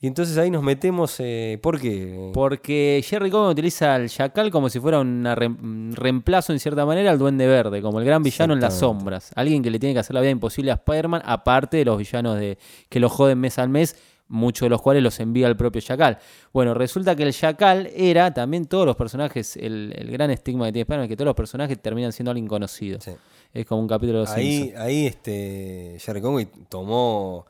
[0.00, 1.16] Y entonces ahí nos metemos.
[1.18, 2.30] Eh, ¿Por qué?
[2.32, 7.18] Porque Jerry Conway utiliza al Chacal como si fuera un reemplazo en cierta manera al
[7.18, 9.32] Duende Verde, como el gran villano en las sombras.
[9.34, 12.38] Alguien que le tiene que hacer la vida imposible a Spider-Man, aparte de los villanos
[12.38, 12.58] de,
[12.88, 13.96] que lo joden mes al mes,
[14.28, 16.18] muchos de los cuales los envía el propio Chacal.
[16.52, 20.72] Bueno, resulta que el Chacal era también todos los personajes, el, el gran estigma que
[20.74, 23.00] tiene Spider-Man, que todos los personajes terminan siendo alguien conocido.
[23.00, 23.12] Sí.
[23.52, 24.80] Es como un capítulo de los Ahí, Simpsons.
[24.80, 27.46] ahí este, Jerry Conway tomó.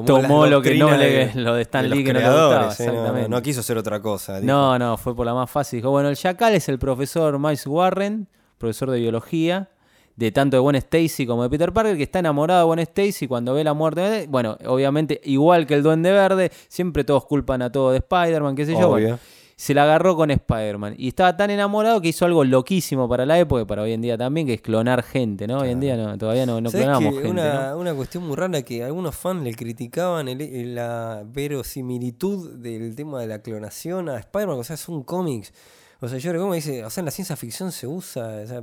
[0.00, 2.62] Tomó, lo que no le- lo de Stan Lee que no le gustaba, eh, no-
[2.64, 3.28] no, exactamente.
[3.28, 4.40] no quiso hacer otra cosa.
[4.40, 4.46] dijo.
[4.50, 5.80] No, no, fue por la más fácil.
[5.80, 8.26] Dijo, bueno, el Chacal es el profesor Miles Warren,
[8.56, 9.68] profesor de biología,
[10.16, 13.26] de tanto de Gwen Stacy como de Peter Parker, que está enamorado de Gwen Stacy
[13.28, 14.00] cuando ve la muerte.
[14.00, 18.54] de- Bueno, obviamente, igual que el Duende Verde, siempre todos culpan a todo de Spider-Man,
[18.56, 18.88] qué sé yo.
[18.90, 19.08] Obvio.
[19.08, 19.18] bueno,
[19.62, 20.94] se la agarró con Spider-Man.
[20.98, 24.00] Y estaba tan enamorado que hizo algo loquísimo para la época y para hoy en
[24.02, 25.58] día también, que es clonar gente, ¿no?
[25.60, 27.78] Hoy en día no, todavía no, no ¿Sabés clonamos gente, una, ¿no?
[27.78, 33.20] una cuestión muy rara que algunos fans le criticaban el- el- la verosimilitud del tema
[33.20, 35.52] de la clonación a Spider-Man, o sea, son cómics.
[36.00, 38.62] O sea, yo recuerdo dice, o sea, en la ciencia ficción se usa, o sea,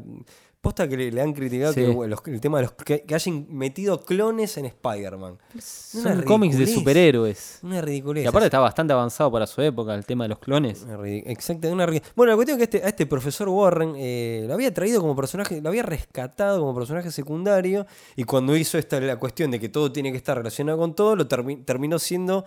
[0.62, 1.82] posta que le, le han criticado Sí.
[1.82, 5.38] que, bueno, los- el tema de los que, que hayan metido clones en Spider-Man.
[5.62, 7.60] Son cómics de superhéroes.
[7.63, 8.26] Una ridiculez.
[8.26, 10.86] Y aparte está bastante avanzado para su época el tema de los clones.
[11.26, 14.74] Exacto, una Bueno, la cuestión es que este, a este profesor Warren eh, lo había
[14.74, 17.86] traído como personaje, lo había rescatado como personaje secundario
[18.17, 21.15] y cuando hizo esta la cuestión de que todo tiene que estar relacionado con todo,
[21.15, 22.43] lo termi- terminó siendo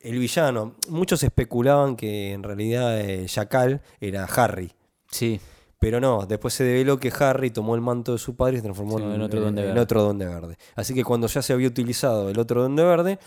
[0.00, 0.74] el villano.
[0.88, 4.72] Muchos especulaban que en realidad eh, Jackal era Harry.
[5.10, 5.40] Sí.
[5.78, 8.62] Pero no, después se develó que Harry tomó el manto de su padre y se
[8.64, 9.80] transformó Sí, en, en otro Duende en Verde.
[9.80, 10.58] otro Duende Verde.
[10.74, 13.18] Así que cuando ya se había utilizado el otro Duende Verde,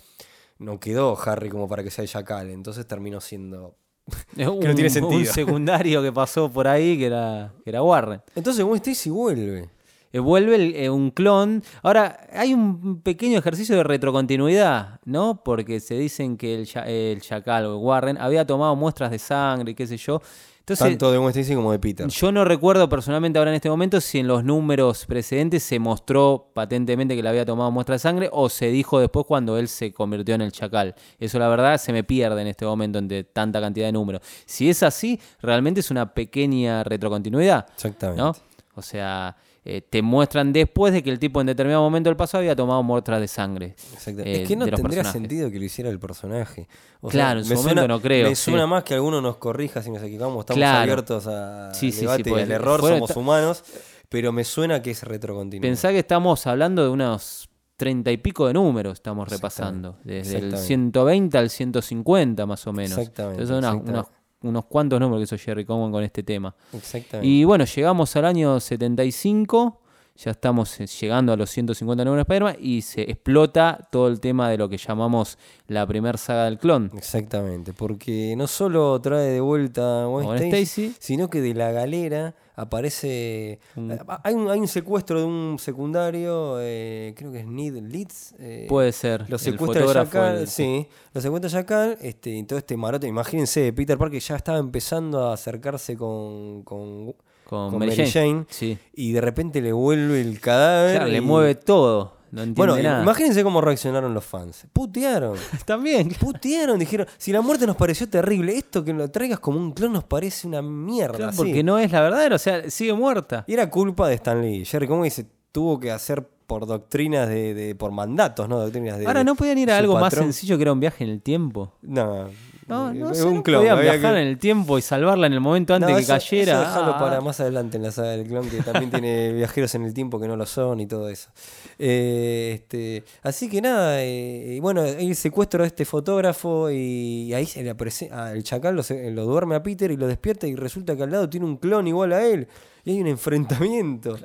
[0.60, 2.50] no quedó Harry como para que sea Jackal.
[2.50, 3.76] Entonces terminó siendo
[4.36, 5.34] Es un, no tiene un sentido.
[5.34, 8.22] secundario que pasó por ahí que era, que era Warren.
[8.36, 9.70] Entonces Gwen Stacy vuelve.
[10.14, 11.64] Eh, Vuelve el- eh, un clon.
[11.84, 15.42] Ahora, hay un pequeño ejercicio de retrocontinuidad, ¿no?
[15.42, 19.88] Porque se dicen que el, el chacal o Warren había tomado muestras de sangre qué
[19.88, 20.22] sé yo.
[20.62, 22.08] Entonces, Tanto de Gwen Stacy como de Peter.
[22.08, 26.52] yo no recuerdo personalmente ahora en este momento si en los números precedentes se mostró
[26.54, 29.92] patentemente que le había tomado muestra de sangre o se dijo después cuando él se
[29.92, 30.96] convirtió en el chacal.
[31.20, 34.22] Eso la verdad se me pierde en este momento entre tanta cantidad de números.
[34.46, 37.66] Si es así, realmente es una pequeña retrocontinuidad.
[37.74, 38.22] Exactamente.
[38.22, 38.36] ¿no?
[38.76, 42.40] O sea, eh, te muestran después de que el tipo en determinado momento del pasado
[42.40, 43.76] había tomado muestras de sangre.
[43.94, 44.22] Exacto.
[44.24, 45.12] eh, es que no tendría personajes.
[45.12, 46.68] sentido que lo hiciera el personaje.
[47.02, 48.46] O Claro, en su me momento no creo, Me sí.
[48.52, 50.40] suena más que alguno nos corrija si nos equivocamos.
[50.42, 50.80] Estamos Claro.
[50.82, 53.64] abiertos a- Sí, sí, debate y al error, fuera somos humanos.
[54.10, 55.62] Pero me suena que es retrocontinuo.
[55.62, 57.48] Pensá que estamos hablando de unos
[57.78, 59.98] treinta y pico de números, estamos repasando.
[60.04, 60.68] Desde el Exactamente.
[60.68, 62.98] 120 al 150 más o menos.
[62.98, 64.06] Exactamente, Entonces son unas-.
[64.42, 66.54] Unos, cuantos números que hizo Jerry Cowan con este tema.
[66.74, 67.28] Exactamente.
[67.28, 69.81] Y bueno, llegamos al año 75,
[70.24, 74.20] ya estamos eh, llegando a los 150 números de Spider-Man y se explota todo el
[74.20, 76.92] tema de lo que llamamos la primer saga del clon.
[76.96, 82.36] Exactamente, porque no solo trae de vuelta a Gwen Stacy, sino que de la galera
[82.56, 83.60] aparece...
[83.76, 88.36] Un- Hay, un, hay un secuestro de un secundario, eh, creo que es Need Leeds.
[88.40, 89.26] eh, Puede ser.
[89.30, 93.98] Lo secuestra Jackal, el- sí, lo secuestra Jackal, este, y todo este marote, imagínense, Peter
[93.98, 97.16] Parker ya estaba empezando a acercarse con, con,
[97.52, 98.10] con, con Mary Jane.
[98.10, 98.46] Jane.
[98.50, 98.78] Sí.
[98.94, 100.96] y de repente le vuelve el cadáver.
[100.96, 102.16] Claro, le mueve todo.
[102.32, 103.04] No Bueno, nada.
[103.04, 104.66] imagínense cómo reaccionaron los fans.
[104.72, 105.38] Putearon.
[105.66, 106.08] También.
[106.18, 109.92] Putearon, dijeron, si la muerte nos pareció terrible, esto que lo traigas como un clon
[109.92, 111.18] nos parece una mierda.
[111.18, 111.38] Claro, así".
[111.38, 113.44] porque no es la verdadera, o sea, sigue muerta.
[113.48, 114.64] Y era culpa de Stan Lee.
[114.64, 118.60] Jerry Conway se tuvo que hacer por doctrinas de, de- por mandatos, ¿no?
[118.60, 119.08] Doctrinas de.
[119.08, 121.74] Ahora no podían ir a algo más sencillo que era un viaje en el tiempo.
[121.82, 122.28] No,
[122.72, 123.68] No, no, es sé, un no clon.
[123.68, 126.14] había viajar que- en el tiempo y salvarla en el momento antes No, que eso-
[126.14, 126.62] cayera.
[126.64, 129.84] eso Ah, para más adelante en la saga del clon, que también tiene viajeros en
[129.86, 131.30] el tiempo que no lo son y todo eso.
[131.78, 137.46] Eh, este, así que nada, eh, y bueno, el secuestro de este fotógrafo y ahí
[137.46, 140.96] se le aparece, ah, el chacal lo, duerme a Peter y lo despierta y resulta
[140.96, 142.48] que al lado tiene un clon igual a él
[142.86, 144.18] y hay un enfrentamiento.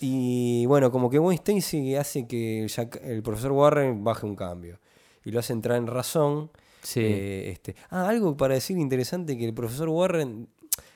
[0.00, 2.70] Y bueno, como que Gwen Stacy hace que el,
[3.02, 4.78] el profesor Warren baje un cambio
[5.24, 6.50] y lo hace entrar en razón.
[6.86, 7.00] Sí.
[7.02, 7.74] Eh, este.
[7.90, 10.48] Ah, algo para decir interesante que el profesor Warren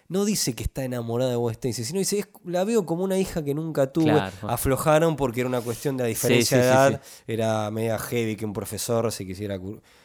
[0.06, 3.18] no dice que está enamorada de Gwen Stacy, sino dice, "Es- la veo como una
[3.18, 4.04] hija que nunca tuve.
[4.12, 4.32] Claro.
[4.48, 7.02] Aflojaron porque era una cuestión de la diferencia sí, de sí, edad.
[7.26, 9.58] Era media heavy que un profesor se quisiera...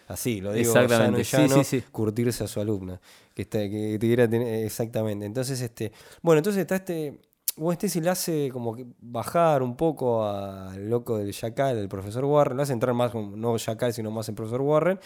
[0.08, 1.84] Así, lo digo llano llano, sí, sí.
[1.92, 3.00] curtirse a su alumna.
[3.34, 5.26] Que, está, que tuviera tener- exactamente.
[5.26, 5.92] Entonces, este...
[6.22, 7.20] Bueno, entonces está este...
[7.58, 12.26] Gwen Stacy le hace como que bajar un poco al loco del Jackal, el profesor
[12.26, 15.00] Warren, le hace entrar más, no Jackal, sino más el profesor Warren,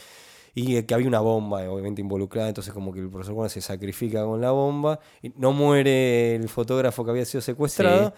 [0.54, 4.24] y que había una bomba obviamente involucrada, entonces como que el profesor Warren se sacrifica
[4.24, 8.14] con la bomba, y no muere el fotógrafo que había sido secuestrado,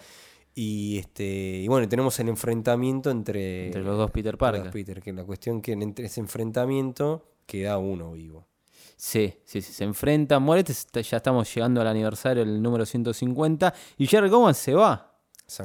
[0.54, 4.70] y este y bueno, tenemos el enfrentamiento entre, Entre los dos Peter los Parker.
[4.70, 8.46] Peter, que la cuestión que en entre ese enfrentamiento queda uno vivo.
[8.96, 10.62] Sí, sí, sí, se enfrentan, muere.
[10.64, 13.74] Ya estamos llegando al aniversario, el número 150.
[13.98, 15.11] Y Jerry Cowan se va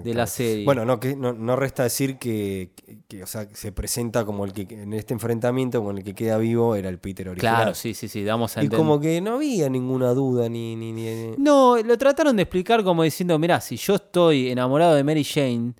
[0.04, 0.66] de la serie.
[0.66, 4.44] Bueno, no, que, no, no resta decir que, que- que, o sea, se presenta como
[4.44, 7.56] el que en este enfrentamiento con el que queda vivo era el Peter original.
[7.56, 8.78] claro, sí, sí, sí, damos a Y entender.
[8.86, 10.76] como que no había ninguna duda ni...
[10.76, 15.04] ni, ni- No, lo trataron de explicar como diciendo, mirá, si yo estoy enamorado de
[15.06, 15.74] Mary Jane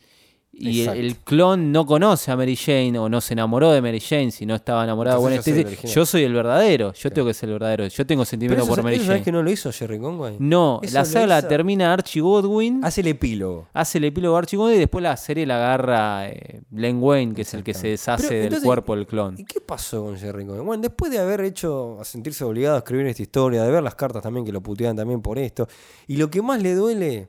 [0.60, 4.32] Y el, clon no conoce a Mary Jane o no se enamoró de Mary Jane
[4.32, 5.76] si no estaba enamorado de Gwen Entonces yo soy el Stacy.
[5.86, 5.96] original.
[5.96, 6.94] Yo soy el verdadero.
[6.94, 7.88] Yo tengo que ser el verdadero.
[7.88, 9.08] Yo tengo sentimiento por Mary Jane.
[9.08, 10.38] sabes que no lo hizo Jerry Conway.
[10.40, 12.84] No, la saga hizo- termina Archie Goodwin.
[12.84, 13.68] Hace el epílogo.
[13.74, 17.36] Hace el epílogo de Archie Goodwin y después la serie la agarra eh, Len Wayne,
[17.36, 19.36] que es el que se deshace Pero, del entonces, cuerpo del clon.
[19.38, 20.66] ¿Y qué pasó con Jerry Conway?
[20.66, 23.94] Bueno, después de haber hecho, a sentirse obligado a escribir esta historia, de ver las
[23.96, 25.68] cartas también que lo puteaban también por esto,
[26.08, 27.28] y lo que más le duele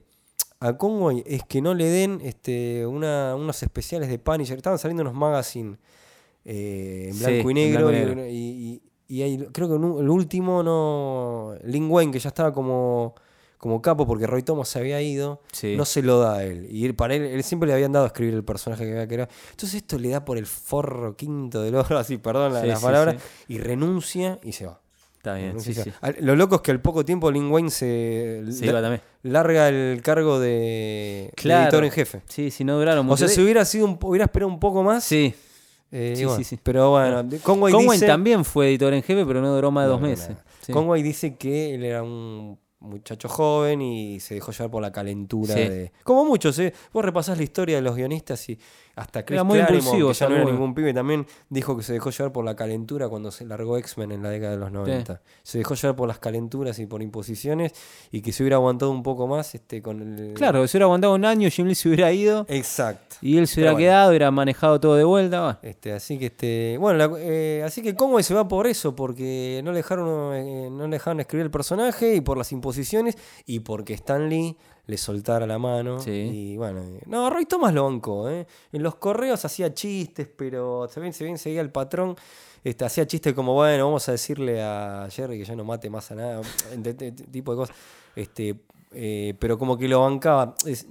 [0.60, 4.56] a Conway es que no le den este, una, unos especiales de Punisher.
[4.56, 5.78] Estaban saliendo unos magazines
[6.44, 8.26] eh, en Sí, blanco y negro, blanco y y, negro.
[8.26, 8.82] y- y-
[9.18, 11.54] y hay- creo que un- el último no.
[11.64, 13.14] Lin Wayne, que ya estaba como,
[13.58, 15.76] como capo porque Roy Thomas se había ido, Sí.
[15.76, 16.66] no se lo da a él.
[16.70, 19.08] Y él, para él, él siempre le habían dado a escribir el personaje que había
[19.08, 19.30] creado.
[19.50, 22.76] Entonces esto le da por el forro quinto del oro, así, perdón la, Sí, la
[22.76, 23.54] sí, palabra, sí.
[23.54, 24.80] y renuncia y se va.
[25.18, 25.92] Está bien, sí, sí.
[26.20, 29.02] Lo loco es que al poco tiempo Lin Wayne se, Se la- iba también.
[29.24, 32.22] larga el cargo de, editor en jefe.
[32.28, 33.14] Sí, si no duraron mucho.
[33.14, 35.04] O sea, si hubiera sido un, hubiera esperado un poco más.
[35.04, 35.34] Sí.
[35.90, 36.58] eh, Sí, bueno, sí, sí.
[36.62, 39.88] Pero bueno, Conway, Conway dice, también fue editor en jefe, pero no duró más de
[39.88, 40.36] No, dos meses.
[40.60, 40.72] Sí.
[40.72, 45.52] Conway dice que él era un muchacho joven y se dejó llevar por la calentura
[45.52, 45.60] Sí.
[45.60, 45.92] de.
[46.04, 46.72] Como muchos, ¿eh?
[46.92, 48.58] Vos repasás la historia de los guionistas y
[48.98, 51.82] hasta Chris Era muy Claremont, impulsivo, que ya no era ningún pibe, también dijo que
[51.82, 54.72] se dejó llevar por la calentura cuando se largó X-Men en la década de los
[54.72, 55.20] 90.
[55.42, 57.72] Se dejó llevar por las calenturas y por imposiciones
[58.10, 60.34] y que se hubiera aguantado un poco más este, con el.
[60.34, 63.16] Claro, si hubiera aguantado un año, Jim Lee se hubiera ido Exacto.
[63.22, 63.84] y él se hubiera bueno.
[63.86, 65.40] quedado, hubiera manejado todo de vuelta.
[65.40, 65.58] va.
[65.62, 69.60] Este, así que este, bueno, la- eh, así que Conway se va por eso, porque
[69.64, 73.60] no le dejaron, eh, no le dejaron escribir el personaje y por las imposiciones y
[73.60, 74.56] porque Stan Lee
[74.88, 76.00] le soltara la mano.
[76.00, 76.10] Sí.
[76.10, 78.46] Y bueno, no, Roy Thomas lo bancó, ¿eh?
[78.72, 82.16] En los correos hacía chistes, pero se bien, se bien seguía el patrón.
[82.64, 86.10] Este, hacía chistes como, bueno, vamos a decirle a Jerry que ya no mate más
[86.10, 86.40] a nada,
[86.76, 87.76] de- tipo de cosas.
[88.16, 88.56] Este,
[88.92, 90.54] eh, pero como que lo bancaba.
[90.66, 90.86] Es-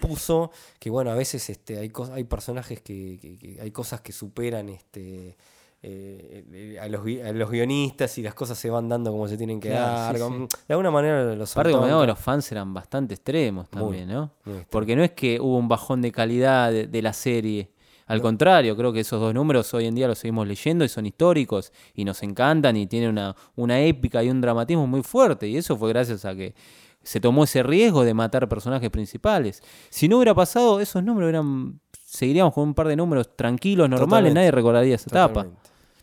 [0.00, 4.12] puso que, bueno, a veces este, hay, hay personajes que, que- que hay cosas que
[4.12, 5.36] superan este,
[5.82, 9.36] eh, eh, a, los, a los guionistas y las cosas se van dando como se
[9.36, 10.16] tienen que Claro, dar.
[10.16, 10.56] sí, como- sí.
[10.66, 12.08] De alguna manera los Aparte, soltó como bancar.
[12.08, 14.32] los fans eran bastante extremos Muy, también, ¿no?
[14.44, 14.66] muy.
[14.70, 17.70] Porque no es que hubo un bajón de calidad de, de la serie.
[18.06, 21.04] Al contrario, creo que esos dos números hoy en día los seguimos leyendo y son
[21.06, 25.46] históricos y nos encantan y tienen una, una épica y un dramatismo muy fuerte.
[25.46, 26.54] Y eso fue gracias a que
[27.02, 29.62] se tomó ese riesgo de matar personajes principales.
[29.90, 31.80] Si no hubiera pasado, esos números hubieran.
[31.92, 34.34] Seguiríamos con un par de números tranquilos, normales, Totalmente.
[34.40, 35.46] nadie recordaría esa etapa.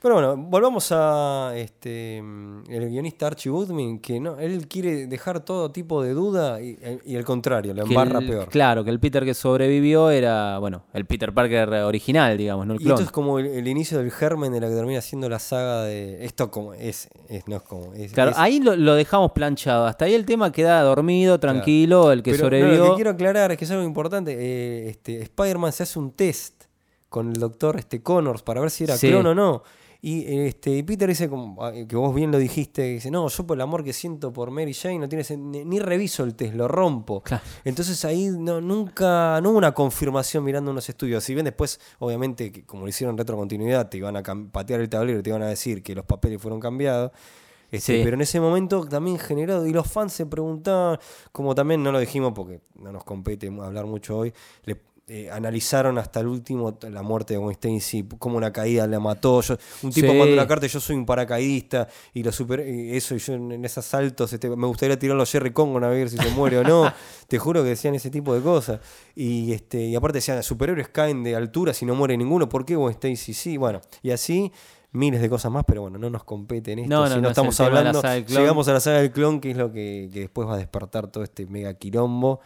[0.06, 5.72] Pero bueno, volvamos a este el guionista Archie Goodman, que no, él quiere dejar todo
[5.72, 8.48] tipo de duda y, y al contrario, Que embarra el- peor.
[8.50, 12.82] Claro, que el Peter que sobrevivió era, bueno, el Peter Parker original, digamos, no el
[12.82, 12.94] Y clon.
[12.94, 15.82] esto es como el, el inicio del germen de la que termina siendo la saga
[15.86, 16.24] de.
[16.24, 17.92] Esto como es, es no es como.
[17.96, 19.88] Es, Claro, es- ahí lo, lo dejamos planchado.
[19.88, 22.78] Hasta ahí el tema queda dormido, tranquilo, el que Pero, no, sobrevivió.
[22.84, 24.36] lo que quiero aclarar es que es algo importante.
[24.38, 26.66] eh, este, Spider-Man se hace un test
[27.10, 29.08] con el doctor este, Connors para ver si era Sí.
[29.10, 29.64] clon o no.
[30.08, 33.58] Y este, Peter dice, como, ah, que vos bien lo dijiste, dice, no, yo por
[33.58, 36.68] el amor que siento por Mary Jane no tiene ni, ni reviso el test, lo
[36.68, 37.24] rompo.
[37.24, 37.44] Claro.
[37.64, 41.24] Entonces ahí no, nunca, no hubo una confirmación mirando unos estudios.
[41.24, 45.24] Si bien después, obviamente, como lo hicieron retrocontinuidad, te iban a patear el tablero y
[45.24, 47.12] te iban a decir que los papeles fueron cambiados.
[47.72, 48.02] Este, Sí.
[48.04, 51.00] Pero en ese momento también generó, y los fans se preguntaban,
[51.32, 54.32] como también no lo dijimos porque no nos compete hablar mucho hoy,
[54.66, 59.00] le, eh, analizaron hasta el último la muerte de Gwen Stacy, cómo una caída la
[59.00, 59.42] mató.
[59.42, 60.18] Yo, un tipo Sí.
[60.18, 63.52] manda una carta y yo soy un paracaidista y lo super, eso y yo en,
[63.52, 66.58] en esos saltos este, me gustaría tirarlo a Jerry Congo a ver si se muere
[66.58, 66.92] o no.
[67.28, 68.80] Te juro que decían ese tipo de cosas.
[69.16, 72.76] Y este y aparte decían, superhéroes caen de altura si no muere ninguno, ¿por qué
[72.76, 73.58] Gwen Stacy sí?
[73.58, 74.52] Bueno, y así
[74.92, 76.90] miles de cosas más, pero bueno, no nos compete en esto.
[76.90, 79.52] No, no, si no no es estamos hablando, llegamos a la saga del clon, que
[79.52, 82.40] es lo que, que después va a despertar todo este mega quilombo.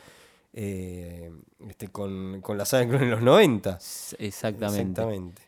[0.53, 1.31] Eh,
[1.67, 3.77] este, con, con la saga en los 90.
[3.77, 4.81] S- Exactamente.
[5.01, 5.41] Exactamente.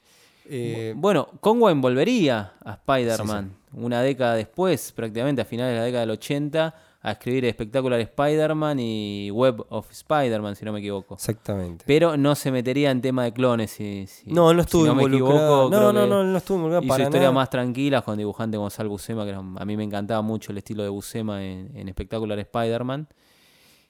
[0.49, 6.01] Eh, Bueno, Conway volvería a Spider-Man una década después, prácticamente a finales de la década
[6.01, 11.15] del 80, a escribir Spectacular Spider-Man y Web of Spider-Man, si no me equivoco.
[11.15, 11.83] exactamente.
[11.87, 13.71] Pero no se metería en tema de clones.
[13.71, 16.57] Si, si- no, no si estuvo no me equivoco, no, no, que no, no estuvo
[16.57, 20.21] involucrado Hizo para historias más tranquilas con dibujante Gonzalo Buscema, que a mí me encantaba
[20.21, 23.07] mucho el estilo de Buscema en, en Spectacular Spider-Man.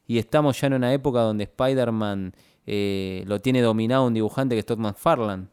[0.08, 2.34] Y estamos ya en una época donde Spider-Man
[2.66, 5.46] eh, lo tiene dominado un dibujante que es Todd McFarlane.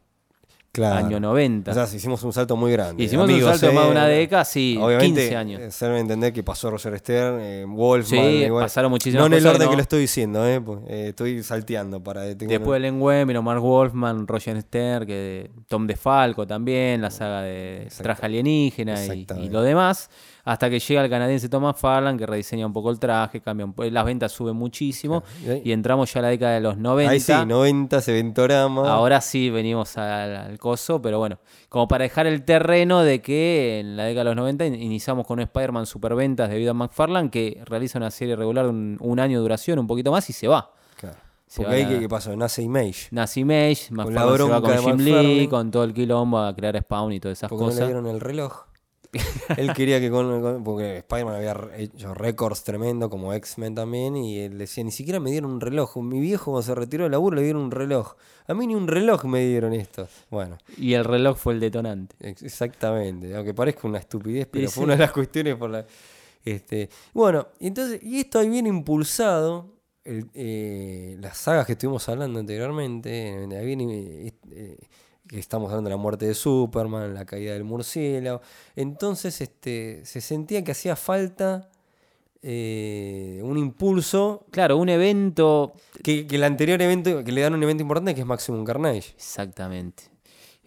[0.70, 1.06] Claro.
[1.06, 1.70] año 90.
[1.70, 3.02] O sea, hicimos un salto muy grande.
[3.02, 5.60] Hicimos Amigos, un salto de más de una eh, década, sí, Obviamente, 15 años.
[5.62, 8.64] eh, se debe entender que pasó Roger Stern, eh, Wolfman, Sí, igual.
[8.64, 12.20] pasaron muchísimas No en el orden que, lo estoy diciendo, eh, pues, estoy salteando para
[12.22, 17.88] Después Len Wein vino Mark Wolfman, Roger Stern, que Tom DeFalco también, la saga de
[17.96, 20.10] traje alienígena y lo demás,
[20.50, 23.74] hasta que llega el canadiense Thomas Farland, que rediseña un poco el traje, cambia un
[23.92, 25.22] las ventas suben muchísimo,
[25.64, 27.10] Y entramos ya a la década de los 90.
[27.12, 28.90] Ahí sí, 90, Eventorama.
[28.92, 33.80] Ahora sí venimos al, al coso, pero bueno, como para dejar el terreno de que
[33.80, 37.30] en la década de los 90 in- iniciamos con un Spider-Man superventas debido a McFarlane,
[37.30, 40.32] que realiza una serie regular de un, un año de duración, un poquito más, y
[40.32, 40.72] se va.
[41.46, 42.36] Se Porque ahí, la- ¿qué, pasó?
[42.36, 43.08] Nace Image.
[43.10, 46.78] Nazi Mage, la McFarlane se va con Jim Lee, con todo el quilombo a crear
[46.78, 47.88] Spawn y todas esas Porque no le cosas.
[47.88, 48.64] dieron el reloj.
[49.56, 54.38] él quería que con, con- porque Spider-Man había hecho récords tremendo como X-Men también y
[54.40, 55.96] él decía, ni siquiera me dieron un reloj.
[55.98, 58.14] Mi viejo cuando se retiró del laburo le dieron un reloj.
[58.46, 60.08] A mí ni un reloj me dieron esto.
[60.30, 62.14] Bueno, Y el reloj fue el detonante.
[62.20, 63.34] ex- exactamente.
[63.34, 64.84] Aunque parezca una estupidez, pero fue sí.
[64.84, 65.86] una de las cuestiones por la...
[66.44, 69.66] Este, bueno, entonces, y esto ahí viene impulsado,
[70.04, 74.78] el- eh, las sagas que estuvimos hablando anteriormente, eh, ahí viene, eh, que
[75.32, 78.40] estamos hablando de la muerte de Superman, la caída del murciélago,
[78.76, 81.70] entonces este, se sentía que hacía falta
[82.42, 85.72] eh, un impulso, Claro, un evento.
[86.02, 89.12] que, que el anterior evento, que le dan un evento importante que es Maximum Carnage.
[89.16, 90.04] Exactamente.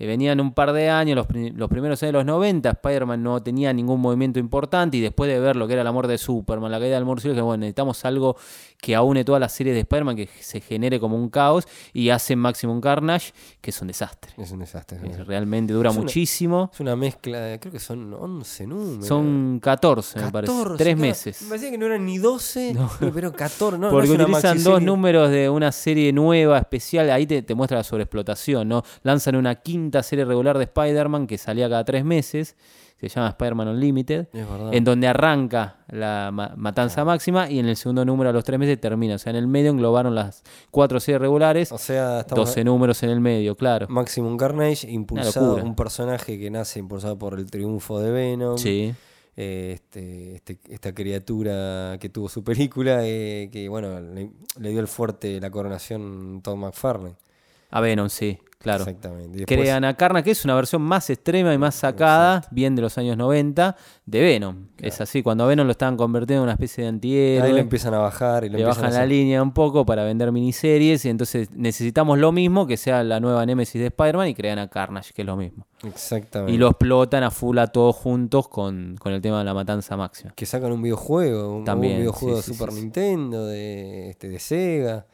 [0.03, 3.21] Eh, venían un par de años, los, pri- los primeros años de los 90, Spider-Man
[3.21, 6.17] no tenía ningún movimiento importante y después de ver lo que era la muerte de
[6.17, 8.35] Superman, la caída del murciélago, que bueno, necesitamos algo
[8.81, 12.39] que aúne todas las series de Spider-Man, que se genere como un caos y hacen
[12.39, 14.31] Maximum Carnage, que es un desastre.
[14.39, 14.97] Es un desastre.
[15.07, 16.71] es realmente dura Es una- muchísimo.
[16.73, 19.05] Es una mezcla, de- creo que son 11 números.
[19.05, 20.51] Son 14, me parece.
[20.51, 21.07] 14, Tres claro.
[21.09, 21.41] meses.
[21.43, 22.75] Me parecía que no eran ni 12,
[23.13, 23.77] pero 14.
[23.77, 27.11] No, no Porque una utilizan dos números de una serie nueva, especial.
[27.11, 28.81] Ahí te, te muestra la sobreexplotación, ¿no?
[29.03, 32.55] Lanzan una quinta serie regular de Spider-Man que salía cada tres meses.
[32.99, 34.27] Se llama Spider-Man Unlimited.
[34.71, 38.59] En donde arranca la ma- matanza máxima y en el segundo número a los tres
[38.59, 39.15] meses termina.
[39.15, 41.71] O sea, en el medio englobaron las cuatro series regulares.
[41.71, 43.87] O sea, estamos 12 números en el medio, claro.
[43.89, 48.57] Maximum Carnage, impulsado, un personaje que nace impulsado por el triunfo de Venom.
[48.59, 48.93] Sí.
[49.35, 54.79] Eh, este, este- esta criatura que tuvo su película, eh, que bueno, le, le dio
[54.79, 57.15] el fuerte la coronación Tom McFarlane.
[57.71, 58.83] A Venom, sí, claro.
[58.83, 59.37] Exactamente.
[59.37, 62.75] Y después- Crean a Carna, que es una versión más extrema y más sacada, bien
[62.75, 64.67] de los años 90, de Venom.
[64.77, 67.47] Es así, cuando a Venom lo estaban convirtiendo en una especie de antihéroe.
[67.47, 70.03] ahí le empiezan a bajar y lo le bajan a la línea un poco para
[70.03, 74.33] vender miniseries y entonces necesitamos lo mismo que sea la nueva Némesis de Spider-Man y
[74.33, 75.65] crean a Carnage, que es lo mismo.
[75.83, 76.53] Exactamente.
[76.53, 79.97] Y lo explotan a full a todos juntos con, con el tema de la matanza
[79.97, 80.33] máxima.
[80.35, 82.81] que sacan un videojuego, un, También, un videojuego sí, de sí, Super sí.
[82.81, 85.05] Nintendo, de, este, de Sega.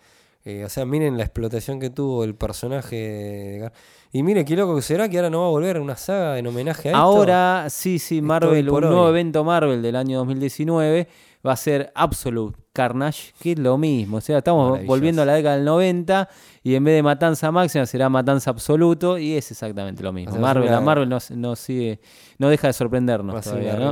[0.49, 3.71] Eh, o sea, miren la explotación que tuvo el personaje de
[4.13, 6.39] Y mire qué loco que será que ahora no va a volver a una saga
[6.39, 6.97] en homenaje a esto.
[7.01, 11.07] Ahora, sí, sí, Marvel, un nuevo evento Marvel del año 2019
[11.45, 14.17] va a ser Absolute Carnage, que es lo mismo.
[14.17, 16.29] O sea, estamos volviendo a la década del 90
[16.63, 20.29] y en vez de Matanza Máxima será Matanza Absoluto y es exactamente lo mismo.
[20.29, 21.99] O sea, es Marvel, una- la Marvel no, no sigue,
[22.37, 23.73] no deja de sorprendernos a todavía,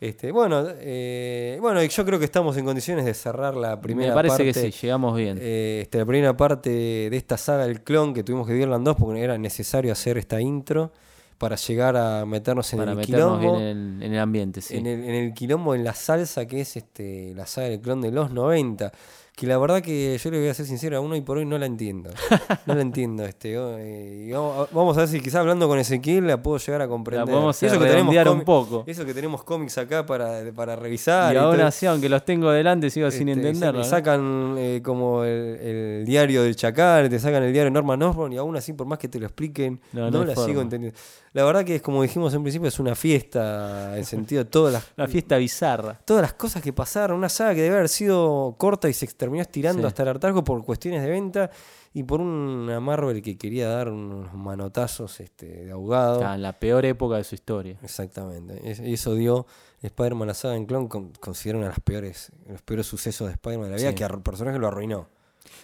[0.00, 4.14] Este, bueno, eh, bueno, yo creo que estamos en condiciones de cerrar la primera Me
[4.14, 4.52] parece parte.
[4.52, 5.38] que sí, llegamos bien.
[5.40, 8.84] eh, este, la primera parte de esta saga del clon que tuvimos que dividirla en
[8.84, 10.92] dos porque era necesario hacer esta intro
[11.36, 13.58] para llegar a meternos en para el meternos quilombo.
[13.58, 14.76] bien en el, en el ambiente, sí.
[14.76, 18.00] en, el, en el quilombo, en la salsa que es este la saga del clon
[18.00, 18.92] de los 90.
[19.38, 21.58] Que la verdad que yo le voy a ser sincero, aún hoy por hoy no
[21.58, 22.10] la entiendo.
[22.66, 23.24] No la entiendo.
[23.24, 26.58] este oh, eh, y vamos, vamos a ver si quizás hablando con Ezequiel la puedo
[26.58, 27.24] llegar a comprender.
[27.26, 28.84] La podemos Y eso que tenemos un poco.
[28.86, 31.32] Eso que tenemos cómics acá para, para revisar.
[31.34, 31.66] Y aún todo.
[31.66, 33.80] así, aunque los tengo delante, sigo sin Este, entenderlo.
[33.80, 33.88] y ¿no?
[33.88, 38.38] sacan eh, como el, el diario del Chacal, te sacan el diario Norman Osborn y
[38.38, 40.48] aún así, por más que te lo expliquen, No, no, no hay la forma.
[40.48, 40.98] sigo entendiendo.
[41.32, 44.72] La verdad que es como dijimos en principio, es una fiesta en sentido de todas
[44.72, 46.00] las, Una fiesta bizarra.
[46.04, 47.16] todas las cosas que pasaron.
[47.16, 49.86] Una saga que debe haber sido corta y se terminó estirando Sí.
[49.86, 51.50] hasta el hartazgo por cuestiones de venta
[51.94, 56.22] y por una Marvel que quería dar unos manotazos este, de ahogado.
[56.34, 57.76] En la peor época de su historia.
[57.82, 58.60] Exactamente.
[58.84, 59.46] Y eso dio
[59.82, 63.34] Spider-Man la saga en clon, con- considero una de las peores, los peores sucesos de
[63.34, 63.94] Spider-Man de la vida, Sí.
[63.94, 65.08] que al personaje lo arruinó.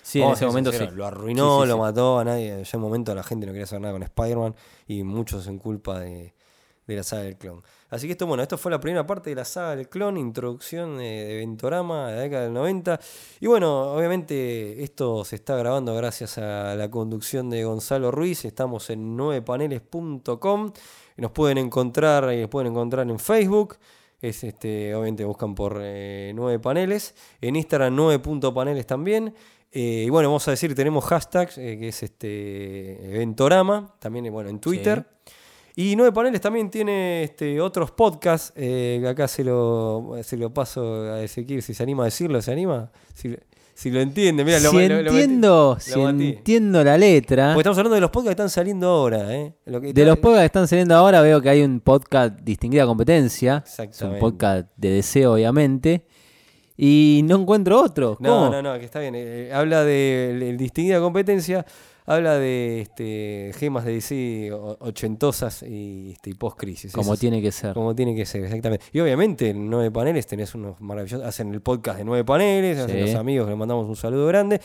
[0.02, 0.86] Sí, en Vamos ese momento sí.
[0.92, 2.48] Lo arruinó, Sí, sí, lo mató a nadie.
[2.48, 4.54] Ya en un momento la gente no quería hacer nada con Spider-Man
[4.86, 6.34] y muchos en culpa de,
[6.86, 7.62] de la saga del clon.
[7.94, 10.98] Así que esto, bueno, esto fue la primera parte de la saga del clon, introducción
[10.98, 13.00] de, de Ventorama de la década del 90.
[13.40, 18.44] Y bueno, obviamente esto se está grabando gracias a la conducción de Gonzalo Ruiz.
[18.44, 20.72] Estamos en 9paneles.com.
[21.16, 23.76] Nos pueden encontrar, eh, pueden encontrar en Facebook.
[24.20, 27.14] Es este, obviamente buscan por eh, 9 paneles.
[27.40, 29.34] En Instagram 9.paneles también.
[29.76, 34.30] Eh, y bueno, vamos a decir, tenemos hashtags, eh, que es este Eventorama, también eh,
[34.30, 35.04] bueno, en Twitter.
[35.76, 41.02] Y Nueve Paneles también tiene este, otros podcasts, eh, acá se lo, se lo paso
[41.12, 42.92] a Ezequiel, si se anima a decirlo, ¿se anima?
[43.12, 43.34] Si,
[43.74, 46.28] si lo entiende, mira, lo, si lo- entiendo, si lo metí.
[46.38, 47.48] entiendo la letra.
[47.54, 49.52] Porque estamos hablando de los podcasts que están saliendo ahora, ¿eh?
[49.66, 52.86] Lo que- De los podcasts que están saliendo ahora veo que hay un podcast Distinguida
[52.86, 53.64] Competencia.
[53.66, 56.06] Es un podcast de deseo, obviamente.
[56.76, 58.16] Y no encuentro otro.
[58.20, 58.50] No, ¿Cómo?
[58.50, 59.14] no, no, que está bien.
[59.16, 61.66] eh, habla de el- distinguida competencia,
[62.04, 66.92] habla de este, gemas de DC ochentosas y, este, y post-crisis.
[66.92, 67.74] Como tiene que ser.
[67.74, 68.84] Como tiene que ser, exactamente.
[68.92, 73.00] Y obviamente en Nueve Paneles tenés unos maravillosos, hacen el podcast de Nueve Paneles, hacen
[73.00, 74.60] los amigos, les mandamos un saludo grande.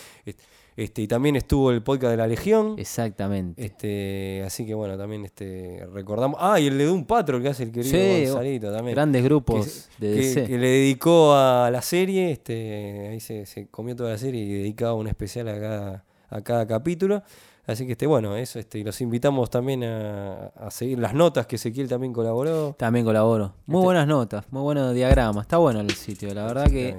[0.78, 2.76] Este, y también estuvo el podcast de la Legión.
[2.78, 3.66] Exactamente.
[3.66, 6.38] Este, así que bueno, también este, recordamos.
[6.42, 8.96] Ah, y el de un Patrol que hace el querido Sí, Gonzalito también.
[8.96, 10.44] Grandes grupos que, de que- DC.
[10.46, 14.54] que le dedicó a la serie, este, ahí se, se comió toda la serie y
[14.54, 17.24] dedicaba un especial a cada, a cada capítulo.
[17.68, 21.46] Así que este, bueno, eso, este, y los invitamos también a, a seguir las notas
[21.46, 22.76] que Ezequiel también colaboró.
[22.80, 23.54] También colaboro.
[23.68, 25.44] Muy Este- buenas notas, muy buenos diagramas.
[25.44, 26.96] Está bueno el sitio, la verdad que.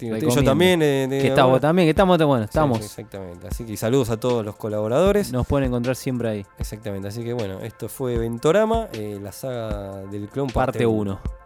[0.00, 0.80] Yo también.
[0.80, 2.78] eh, de- que estamos también, que estamos, bueno, estamos.
[2.78, 3.48] sí, exactamente.
[3.48, 5.30] Así que saludos a todos los colaboradores.
[5.30, 6.46] Nos pueden encontrar siempre ahí.
[6.58, 7.08] Exactamente.
[7.08, 11.20] Así que bueno, esto fue Ventorama, eh, la saga del clon Parte uno.
[11.22, 11.39] 1.